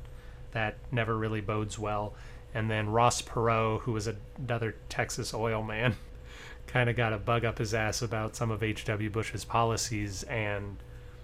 [0.52, 2.14] that never really bodes well.
[2.54, 5.96] And then Ross Perot, who was another Texas oil man,
[6.66, 9.10] kind of got a bug up his ass about some of H.W.
[9.10, 10.76] Bush's policies and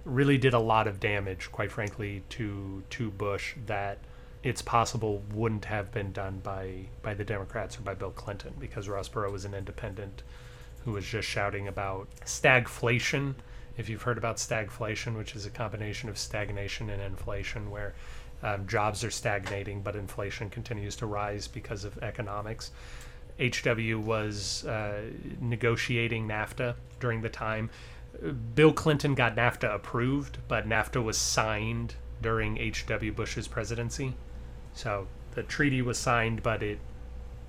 [0.05, 3.99] really did a lot of damage, quite frankly, to to Bush that
[4.43, 8.89] it's possible wouldn't have been done by by the Democrats or by Bill Clinton because
[8.89, 10.22] Ross Perot was an independent
[10.85, 13.35] who was just shouting about stagflation.
[13.77, 17.95] If you've heard about stagflation, which is a combination of stagnation and inflation, where
[18.45, 22.70] um, jobs are stagnating but inflation continues to rise because of economics.
[23.40, 25.01] HW was uh,
[25.40, 27.70] negotiating NAFTA during the time.
[28.55, 33.12] Bill Clinton got NAFTA approved, but NAFTA was signed during H.W.
[33.12, 34.14] Bush's presidency.
[34.72, 36.78] So the treaty was signed, but it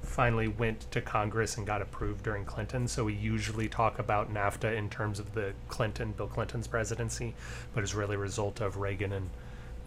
[0.02, 2.88] finally went to Congress and got approved during Clinton.
[2.88, 7.36] So we usually talk about NAFTA in terms of the Clinton, Bill Clinton's presidency,
[7.74, 9.30] but it's really a result of Reagan and,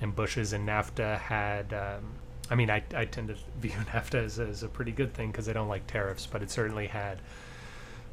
[0.00, 0.52] and Bush's.
[0.52, 2.04] And NAFTA had, um,
[2.50, 5.48] I mean, I, I tend to view NAFTA as, as a pretty good thing because
[5.48, 7.20] I don't like tariffs, but it certainly had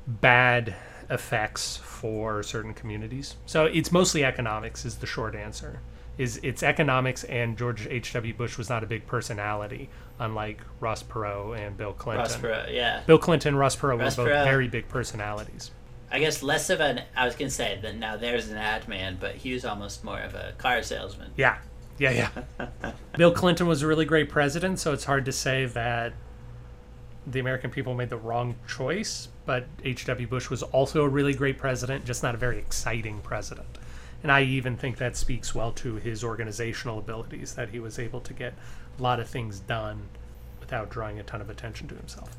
[0.08, 0.76] bad
[1.10, 3.36] effects for certain communities.
[3.46, 5.80] So it's mostly economics is the short answer.
[6.18, 8.34] Is it's economics and George H.W.
[8.36, 12.22] Bush was not a big personality, unlike Ross Perot and Bill Clinton.
[12.22, 13.04] Ross Perot, yeah.
[13.06, 14.46] Bill Clinton and Ross Perot Ross were both Perot.
[14.46, 15.72] very big personalities.
[16.10, 19.18] I guess less of an, I was gonna say that now there's an ad man,
[19.20, 21.32] but he was almost more of a car salesman.
[21.36, 21.58] Yeah,
[21.98, 22.30] yeah,
[22.60, 22.92] yeah.
[23.18, 26.14] Bill Clinton was a really great president, so it's hard to say that
[27.28, 29.30] the American people made the wrong choice.
[29.46, 30.28] But H.W.
[30.28, 33.68] Bush was also a really great president, just not a very exciting president.
[34.24, 38.22] And I even think that speaks well to his organizational abilities, that he was able
[38.22, 38.54] to get
[38.98, 40.02] a lot of things done
[40.60, 42.36] without drawing a ton of attention to himself.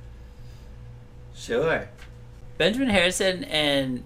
[1.35, 1.89] Sure.
[2.59, 4.03] Benjamin Harrison and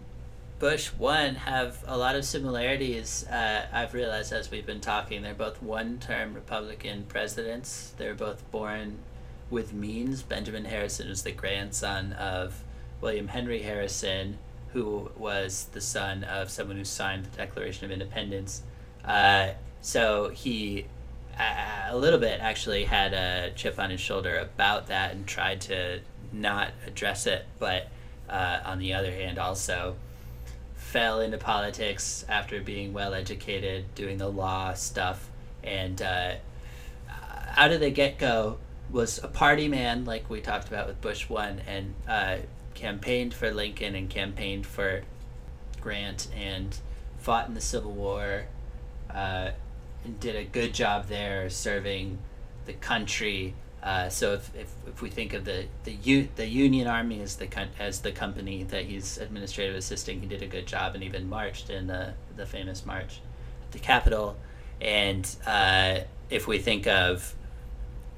[0.60, 3.26] Bush one have a lot of similarities.
[3.26, 7.94] Uh, I've realized as we've been talking, they're both one-term Republican presidents.
[7.96, 8.98] They're both born
[9.48, 10.22] with means.
[10.22, 12.62] Benjamin Harrison is the grandson of
[13.00, 14.36] William Henry Harrison,
[14.74, 18.62] who was the son of someone who signed the Declaration of Independence.
[19.02, 20.84] Uh, so he,
[21.38, 26.00] a little bit actually, had a chip on his shoulder about that and tried to
[26.34, 27.88] not address it, but
[28.28, 29.96] uh, on the other hand, also
[30.90, 35.30] fell into politics after being well educated, doing the law stuff,
[35.62, 36.34] and uh,
[37.56, 38.58] out of the get go
[38.90, 42.38] was a party man, like we talked about with Bush one, and uh,
[42.74, 45.02] campaigned for Lincoln and campaigned for
[45.80, 46.76] Grant and
[47.18, 48.46] fought in the Civil War,
[49.14, 49.50] uh,
[50.04, 52.18] and did a good job there serving
[52.66, 53.54] the country.
[53.82, 57.36] Uh, so if, if, if we think of the the U, the Union Army as
[57.36, 61.28] the as the company that he's administrative assisting, he did a good job and even
[61.28, 63.20] marched in the the famous march
[63.72, 64.36] the Capitol.
[64.80, 67.34] And uh, if we think of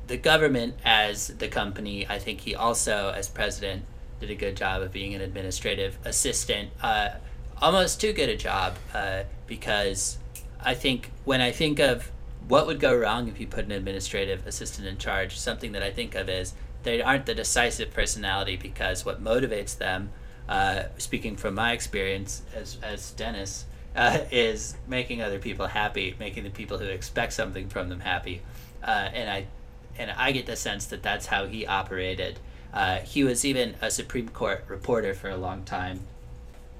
[0.07, 3.85] the government as the company, I think he also, as president,
[4.21, 6.71] did a good job of being an administrative assistant.
[6.83, 7.11] Uh,
[7.61, 10.19] almost too good a job uh, because
[10.61, 12.11] I think when I think of
[12.49, 15.91] what would go wrong if you put an administrative assistant in charge, something that I
[15.91, 20.11] think of is they aren't the decisive personality because what motivates them,
[20.49, 26.45] uh, speaking from my experience as, as Dennis, uh, is making other people happy, making
[26.45, 28.43] the people who expect something from them happy.
[28.83, 29.47] Uh, and I
[29.99, 32.39] and I get the sense that that's how he operated.
[32.73, 36.01] Uh, he was even a Supreme Court reporter for a long time,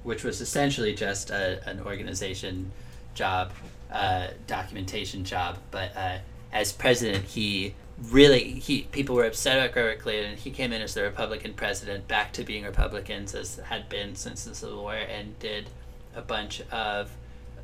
[0.01, 2.71] which was essentially just a, an organization
[3.13, 3.51] job,
[3.93, 5.57] uh, documentation job.
[5.71, 6.17] But uh,
[6.51, 10.39] as president, he really he people were upset about Grover Cleveland.
[10.39, 14.43] He came in as the Republican president, back to being Republicans as had been since
[14.45, 15.69] the Civil War, and did
[16.15, 17.11] a bunch of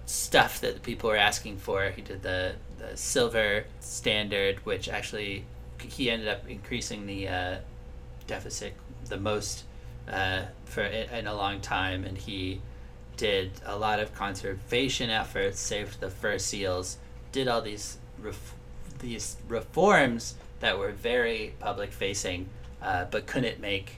[0.06, 1.90] stuff that the people were asking for.
[1.90, 5.46] He did the the silver standard, which actually
[5.82, 7.58] he ended up increasing the uh,
[8.28, 8.74] deficit
[9.06, 9.64] the most
[10.12, 12.62] uh, for in a long time, and he
[13.20, 16.98] did a lot of conservation efforts, saved the fur seals,
[17.34, 18.56] did all these ref-
[19.00, 22.48] these reforms that were very public facing,
[22.82, 23.98] uh, but couldn't make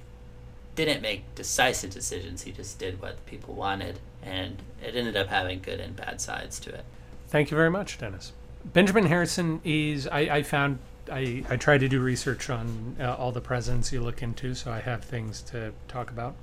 [0.75, 2.41] didn't make decisive decisions.
[2.43, 6.19] He just did what the people wanted, and it ended up having good and bad
[6.19, 6.83] sides to it.
[7.27, 8.33] Thank you very much, Dennis.
[8.65, 10.79] Benjamin Harrison is I, I found
[11.11, 14.71] I, I try to do research on uh, all the presidents you look into, so
[14.71, 16.33] I have things to talk about.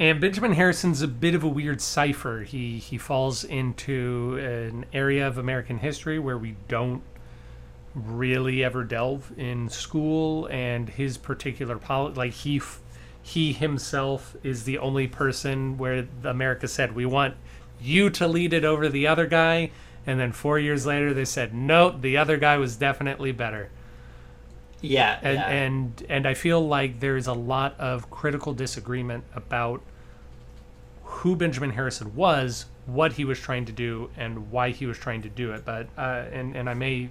[0.00, 2.40] And Benjamin Harrison's a bit of a weird cipher.
[2.40, 7.04] He he falls into an area of American history where we don't
[7.94, 12.82] really ever delve in school, and his particular poli- like he f-
[13.22, 17.36] he himself is the only person where America said we want
[17.80, 19.72] you to lead it over the other guy,
[20.06, 23.70] and then four years later they said no, the other guy was definitely better
[24.80, 25.46] Yeah, and yeah.
[25.46, 29.82] and and I feel like there's a lot of critical disagreement about
[31.20, 35.20] who Benjamin Harrison was, what he was trying to do, and why he was trying
[35.20, 35.64] to do it.
[35.64, 37.10] But uh, and and I may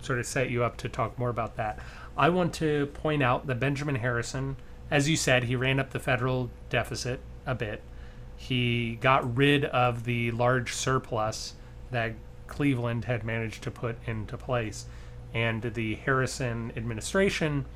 [0.00, 1.80] sort of set you up to talk more about that.
[2.16, 4.56] I want to point out that Benjamin Harrison,
[4.92, 7.82] as you said, he ran up the federal deficit a bit.
[8.36, 11.54] He got rid of the large surplus
[11.90, 12.12] that
[12.46, 14.86] Cleveland had managed to put into place.
[15.34, 17.66] And the Harrison administration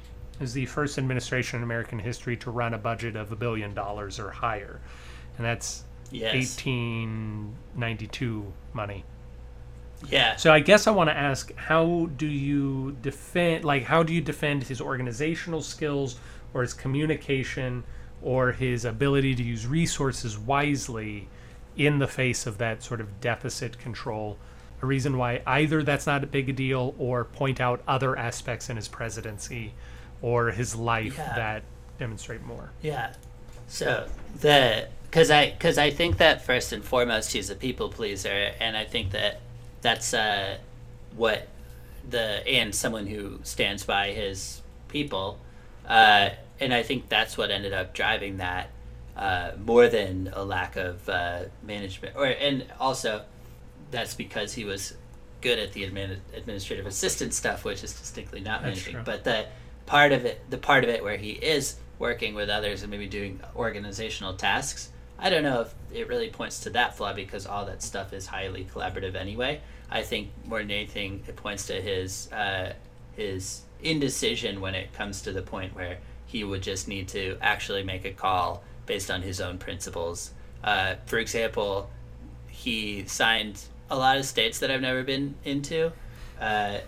[0.40, 4.20] is the first administration in American history to run a budget of a billion dollars
[4.20, 4.80] or higher.
[5.42, 5.82] And that's
[6.12, 6.34] Yes.
[6.56, 9.04] 1892 money.
[10.08, 10.36] yeah.
[10.36, 14.20] So I guess I want to ask how do you defend like how do you
[14.20, 16.20] defend his organizational skills
[16.54, 17.82] or his communication
[18.22, 21.28] or his ability to use resources wisely
[21.76, 24.36] in the face of that sort of deficit control?
[24.82, 28.76] A reason why either that's not a big deal or point out other aspects in
[28.76, 29.72] his presidency
[30.20, 31.34] or his life Yeah.
[31.36, 31.62] that
[31.98, 32.70] demonstrate more.
[32.80, 33.14] Yeah.
[33.68, 34.06] So
[34.40, 38.74] the because I because I think that first and foremost he's a people pleaser, and
[38.74, 39.42] I think that
[39.82, 40.56] that's uh,
[41.14, 41.48] what
[42.08, 45.38] the and someone who stands by his people,
[45.86, 48.70] uh, and I think that's what ended up driving that
[49.14, 53.22] uh, more than a lack of uh, management, or and also
[53.90, 54.94] that's because he was
[55.42, 58.94] good at the admin, administrative assistant stuff, which is distinctly not That's managing.
[58.94, 59.02] true.
[59.04, 59.44] But the
[59.84, 63.08] part of it, the part of it where he is working with others and maybe
[63.08, 64.88] doing organizational tasks,
[65.22, 68.26] I don't know if it really points to that flaw because all that stuff is
[68.26, 69.60] highly collaborative anyway.
[69.88, 72.72] I think more than anything, it points to his uh,
[73.14, 77.84] his indecision when it comes to the point where he would just need to actually
[77.84, 80.32] make a call based on his own principles.
[80.64, 81.88] Uh, for example,
[82.48, 85.92] he signed a lot of states that I've never been into,
[86.40, 86.78] uh,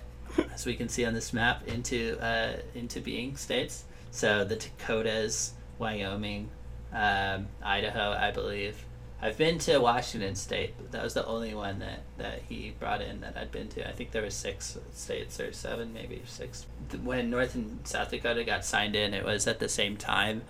[0.53, 3.85] as we can see on this map, into uh, into being states.
[4.11, 6.49] So the Dakotas, Wyoming,
[6.95, 8.85] um, Idaho, I believe.
[9.21, 13.01] I've been to Washington State, but that was the only one that, that he brought
[13.01, 13.89] in that I'd been to.
[13.89, 16.67] I think there were six states or seven, maybe six.
[17.03, 20.43] When North and South Dakota got signed in, it was at the same time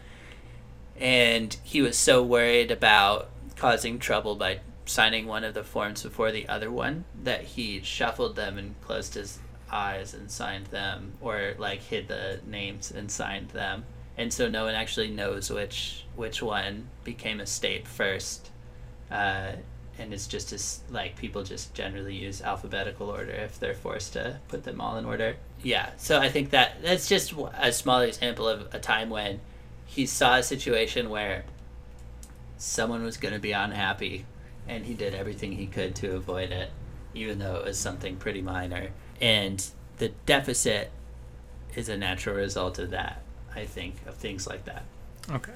[0.97, 6.31] and he was so worried about causing trouble by signing one of the forms before
[6.31, 9.39] the other one that he shuffled them and closed his
[9.71, 13.85] eyes and signed them or like hid the names and signed them
[14.17, 18.51] and so no one actually knows which which one became a state first
[19.11, 19.53] uh,
[19.99, 24.39] and it's just as like people just generally use alphabetical order if they're forced to
[24.49, 28.49] put them all in order yeah so i think that that's just a small example
[28.49, 29.41] of a time when
[29.87, 31.45] he saw a situation where
[32.57, 34.25] someone was going to be unhappy
[34.67, 36.71] and he did everything he could to avoid it
[37.15, 38.91] even though it was something pretty minor
[39.21, 40.91] and the deficit
[41.75, 43.23] is a natural result of that.
[43.55, 44.85] I think of things like that.
[45.31, 45.53] Okay.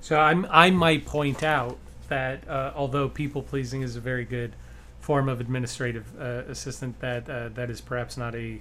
[0.00, 4.54] So I'm I might point out that uh, although people pleasing is a very good
[5.00, 8.60] form of administrative uh, assistant, that uh, that is perhaps not a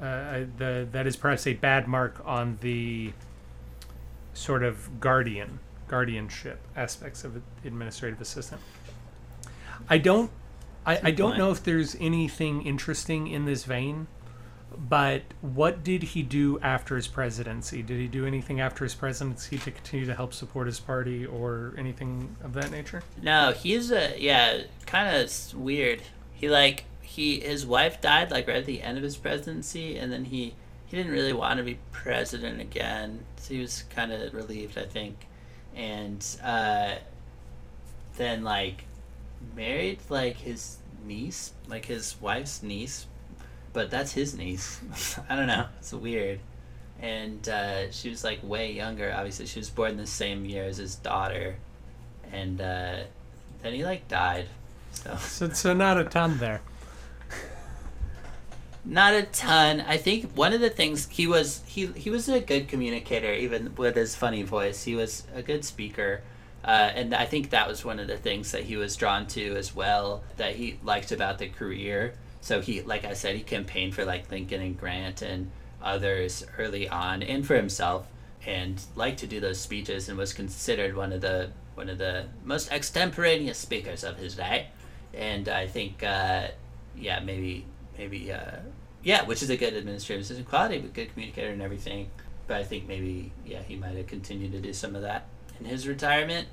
[0.00, 3.12] uh, the that is perhaps a bad mark on the
[4.32, 5.58] sort of guardian
[5.88, 8.60] guardianship aspects of administrative assistant.
[9.88, 10.30] I don't
[10.86, 14.06] I, I don't know if there's anything interesting in this vein,
[14.76, 17.82] but what did he do after his presidency?
[17.82, 21.74] Did he do anything after his presidency to continue to help support his party or
[21.76, 23.02] anything of that nature?
[23.22, 26.02] No, he's a yeah, kind of weird.
[26.32, 30.12] He like he his wife died like right at the end of his presidency, and
[30.12, 30.54] then he
[30.86, 34.86] he didn't really want to be president again, so he was kind of relieved, I
[34.86, 35.26] think,
[35.74, 36.94] and uh,
[38.16, 38.84] then like
[39.54, 43.06] married like his niece, like his wife's niece,
[43.72, 44.80] but that's his niece.
[45.28, 45.66] I don't know.
[45.78, 46.40] It's weird.
[47.00, 49.12] And uh, she was like way younger.
[49.16, 51.56] Obviously, she was born the same year as his daughter,
[52.32, 52.98] and uh,
[53.62, 54.46] then he like died.
[54.92, 56.60] So So, so not a ton there.
[58.84, 59.80] not a ton.
[59.82, 63.74] I think one of the things he was he he was a good communicator, even
[63.76, 64.84] with his funny voice.
[64.84, 66.22] He was a good speaker.
[66.62, 69.56] Uh, and I think that was one of the things that he was drawn to
[69.56, 72.12] as well that he liked about the career.
[72.40, 75.50] So he, like I said, he campaigned for like Lincoln and Grant and
[75.82, 78.06] others early on, and for himself,
[78.46, 82.26] and liked to do those speeches, and was considered one of the one of the
[82.44, 84.68] most extemporaneous speakers of his day.
[85.14, 86.48] And I think, uh,
[86.96, 87.66] yeah, maybe
[87.98, 88.56] maybe uh,
[89.02, 92.10] yeah, which is a good administrative assistant quality, but good communicator and everything.
[92.46, 95.26] But I think maybe yeah, he might have continued to do some of that
[95.58, 96.48] in his retirement.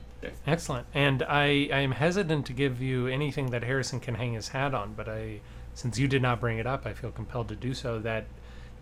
[0.45, 0.87] Excellent.
[0.93, 4.73] And I, I am hesitant to give you anything that Harrison can hang his hat
[4.73, 5.41] on, but I,
[5.77, 7.99] since you did not bring it up, I feel compelled to do so.
[7.99, 8.25] That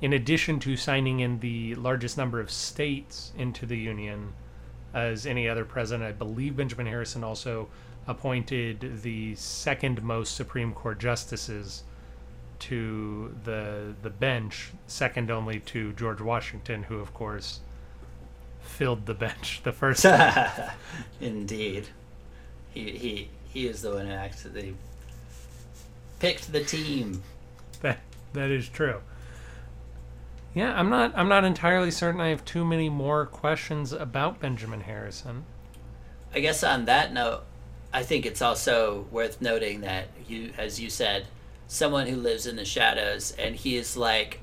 [0.02, 4.32] in addition to signing in the largest number of states into the Union
[4.94, 7.68] as any other president, I believe Benjamin Harrison also
[8.08, 11.84] appointed the second most Supreme Court justices
[12.60, 17.60] to the the bench, second only to George Washington, who of course
[18.62, 20.72] filled the bench the first time.
[21.20, 21.88] Indeed,
[22.74, 24.78] he he he is the one who actually
[26.20, 27.22] picked the team.
[27.82, 28.00] That
[28.34, 29.02] that is true.
[30.54, 34.82] Yeah, I'm not I'm not entirely certain I have too many more questions about Benjamin
[34.82, 35.46] Harrison.
[36.34, 37.44] I guess on that note,
[37.94, 41.28] I think it's also worth noting that you, as you said,
[41.68, 44.40] someone who lives in the shadows, and he is like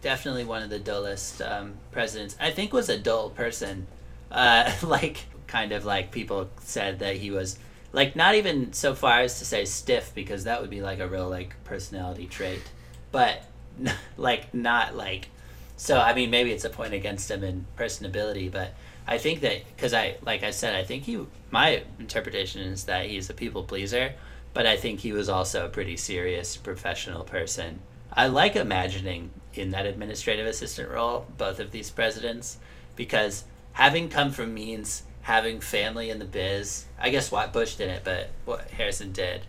[0.00, 2.36] definitely one of the dullest um, presidents.
[2.40, 3.86] I think was a dull person,
[4.30, 7.58] uh, like kind of like people said that he was
[7.92, 11.06] like not even so far as to say stiff because that would be like a
[11.06, 12.62] real like personality trait,
[13.10, 13.42] but
[14.16, 15.28] like not like
[15.76, 18.74] so I mean maybe it's a point against him in personability, but
[19.06, 23.06] I think that because I like I said I think he my interpretation is that
[23.06, 24.14] he's a people pleaser,
[24.54, 27.80] but I think he was also a pretty serious professional person.
[28.12, 32.58] I like imagining in that administrative assistant role both of these presidents
[32.96, 38.04] because having come from means having family in the biz, I guess what Bush didn't,
[38.04, 39.42] but what Harrison did,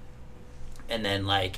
[0.90, 1.58] and then like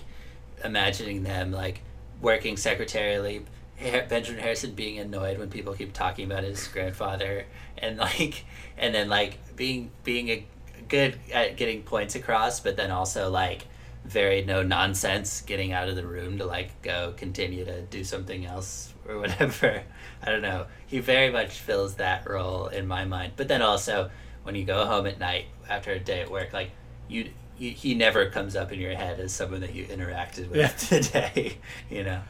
[0.64, 1.82] imagining them like
[2.22, 3.44] working secretarially
[3.80, 7.46] Benjamin Harrison being annoyed when people keep talking about his grandfather
[7.78, 8.46] and like
[8.78, 10.46] and then like being being a
[10.88, 13.66] good at getting points across but then also like
[14.06, 18.46] very no nonsense getting out of the room to like go continue to do something
[18.46, 19.84] else or whatever
[20.26, 24.10] i don't know he very much fills that role in my mind but then also
[24.44, 26.72] when you go home at night after a day at work like
[27.08, 30.58] you, you he never comes up in your head as someone that you interacted with
[30.58, 30.68] Yeah.
[31.02, 31.58] today
[31.90, 32.22] you know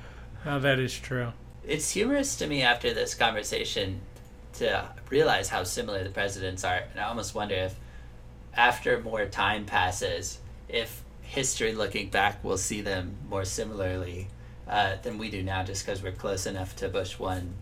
[0.45, 1.31] Oh, that is true.
[1.65, 4.01] it's humorous to me after this conversation
[4.53, 7.75] to realize how similar the presidents are and i almost wonder if
[8.55, 10.39] after more time passes
[10.69, 14.27] if history looking back will see them more similarly
[14.67, 17.53] uh, than we do now just because we're close enough to bush one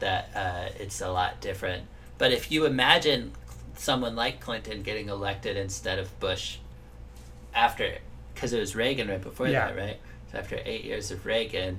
[0.00, 1.84] that uh, it's a lot different.
[2.18, 3.32] But if you imagine
[3.76, 6.58] someone like clinton getting elected instead of bush
[7.54, 7.98] after
[8.34, 9.68] because it was reagan right before Yeah.
[9.68, 9.96] that right?
[10.32, 11.78] So after eight years of reagan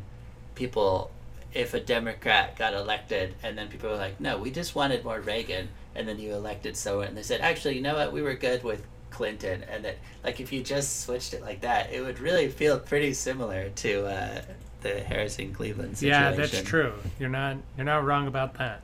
[0.55, 1.11] people
[1.53, 5.19] if a democrat got elected and then people were like no we just wanted more
[5.19, 8.13] reagan and then you elected someone and they said actually you know what?
[8.13, 11.91] We were good with clinton and that like if you just switched it like that
[11.91, 14.41] it would really feel pretty similar to uh,
[14.81, 16.93] the harrison cleveland situation Yeah, that's true.
[17.19, 18.81] You're not you're not wrong about that.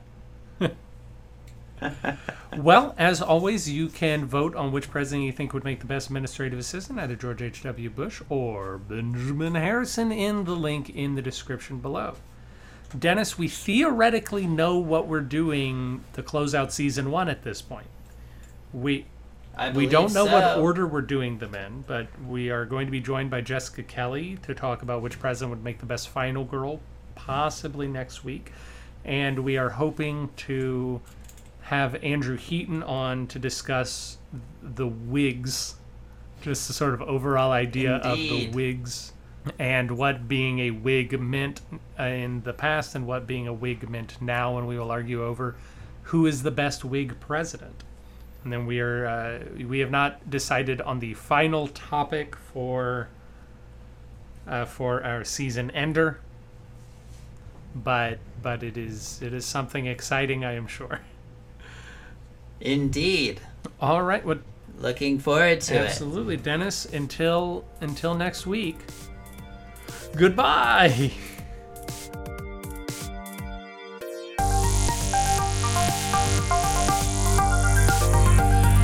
[2.56, 6.06] well, as always, you can vote on which president you think would make the best
[6.06, 7.90] administrative assistant, either George H.W.
[7.90, 12.14] Bush or Benjamin Harrison, in the link in the description below.
[12.98, 17.88] Dennis, we theoretically know what we're doing to close out season one at this point.
[18.72, 19.06] We
[19.74, 23.00] we don't know what order we're doing them in, but we are going to be
[23.00, 26.80] joined by Jessica Kelly to talk about which president would make the best final girl,
[27.14, 28.52] possibly next week.
[29.04, 31.00] And we are hoping to
[31.62, 34.18] have Andrew Heaton on to discuss
[34.62, 35.76] the Whigs,
[36.42, 39.12] just the sort of overall idea of the Whigs
[39.58, 41.60] and what being a Whig meant
[41.98, 44.58] uh, in the past and what being a Whig meant now.
[44.58, 45.56] And we will argue over
[46.02, 47.82] who is the best Whig president.
[48.46, 53.08] And then we are uh, we have not decided on the final topic for
[54.46, 56.20] uh, for our season ender,
[57.74, 61.00] but but it is it is something exciting, I am sure.
[62.60, 63.40] Indeed.
[63.80, 64.38] All right, what
[64.78, 65.86] Looking forward to it.
[65.86, 66.84] absolutely, Dennis.
[66.84, 68.76] Until until next week.
[70.14, 71.10] Goodbye.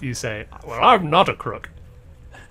[0.00, 1.70] you say, Well, I'm not a crook.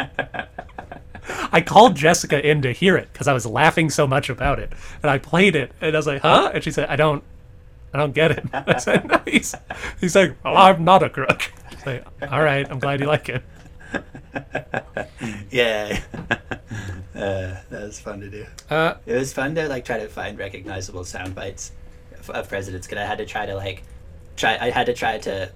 [1.51, 4.71] I called Jessica in to hear it because I was laughing so much about it.
[5.03, 6.51] And I played it and I was like, huh?
[6.53, 7.23] And she said, I don't
[7.93, 8.45] I don't get it.
[8.53, 9.55] I said, no, he's,
[9.99, 11.51] he's like, Well, I'm not a crook.
[11.71, 13.43] Was like, All right, I'm glad you like it.
[15.49, 16.01] Yeah.
[16.29, 16.35] uh,
[17.15, 18.45] that was fun to do.
[18.69, 21.71] Uh, It was fun to like try to find recognizable sound bites
[22.19, 23.83] of, of presidents because I had to try to like
[24.35, 24.57] try.
[24.59, 25.51] I had to try to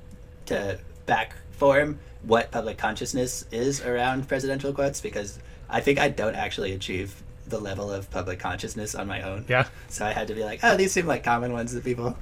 [0.48, 5.38] to back form what public consciousness is around presidential quotes because
[5.70, 9.46] I think I don't actually achieve the level of public consciousness on my own.
[9.48, 9.68] yeah.
[9.88, 12.18] So I had to be like, oh, these seem like common ones that people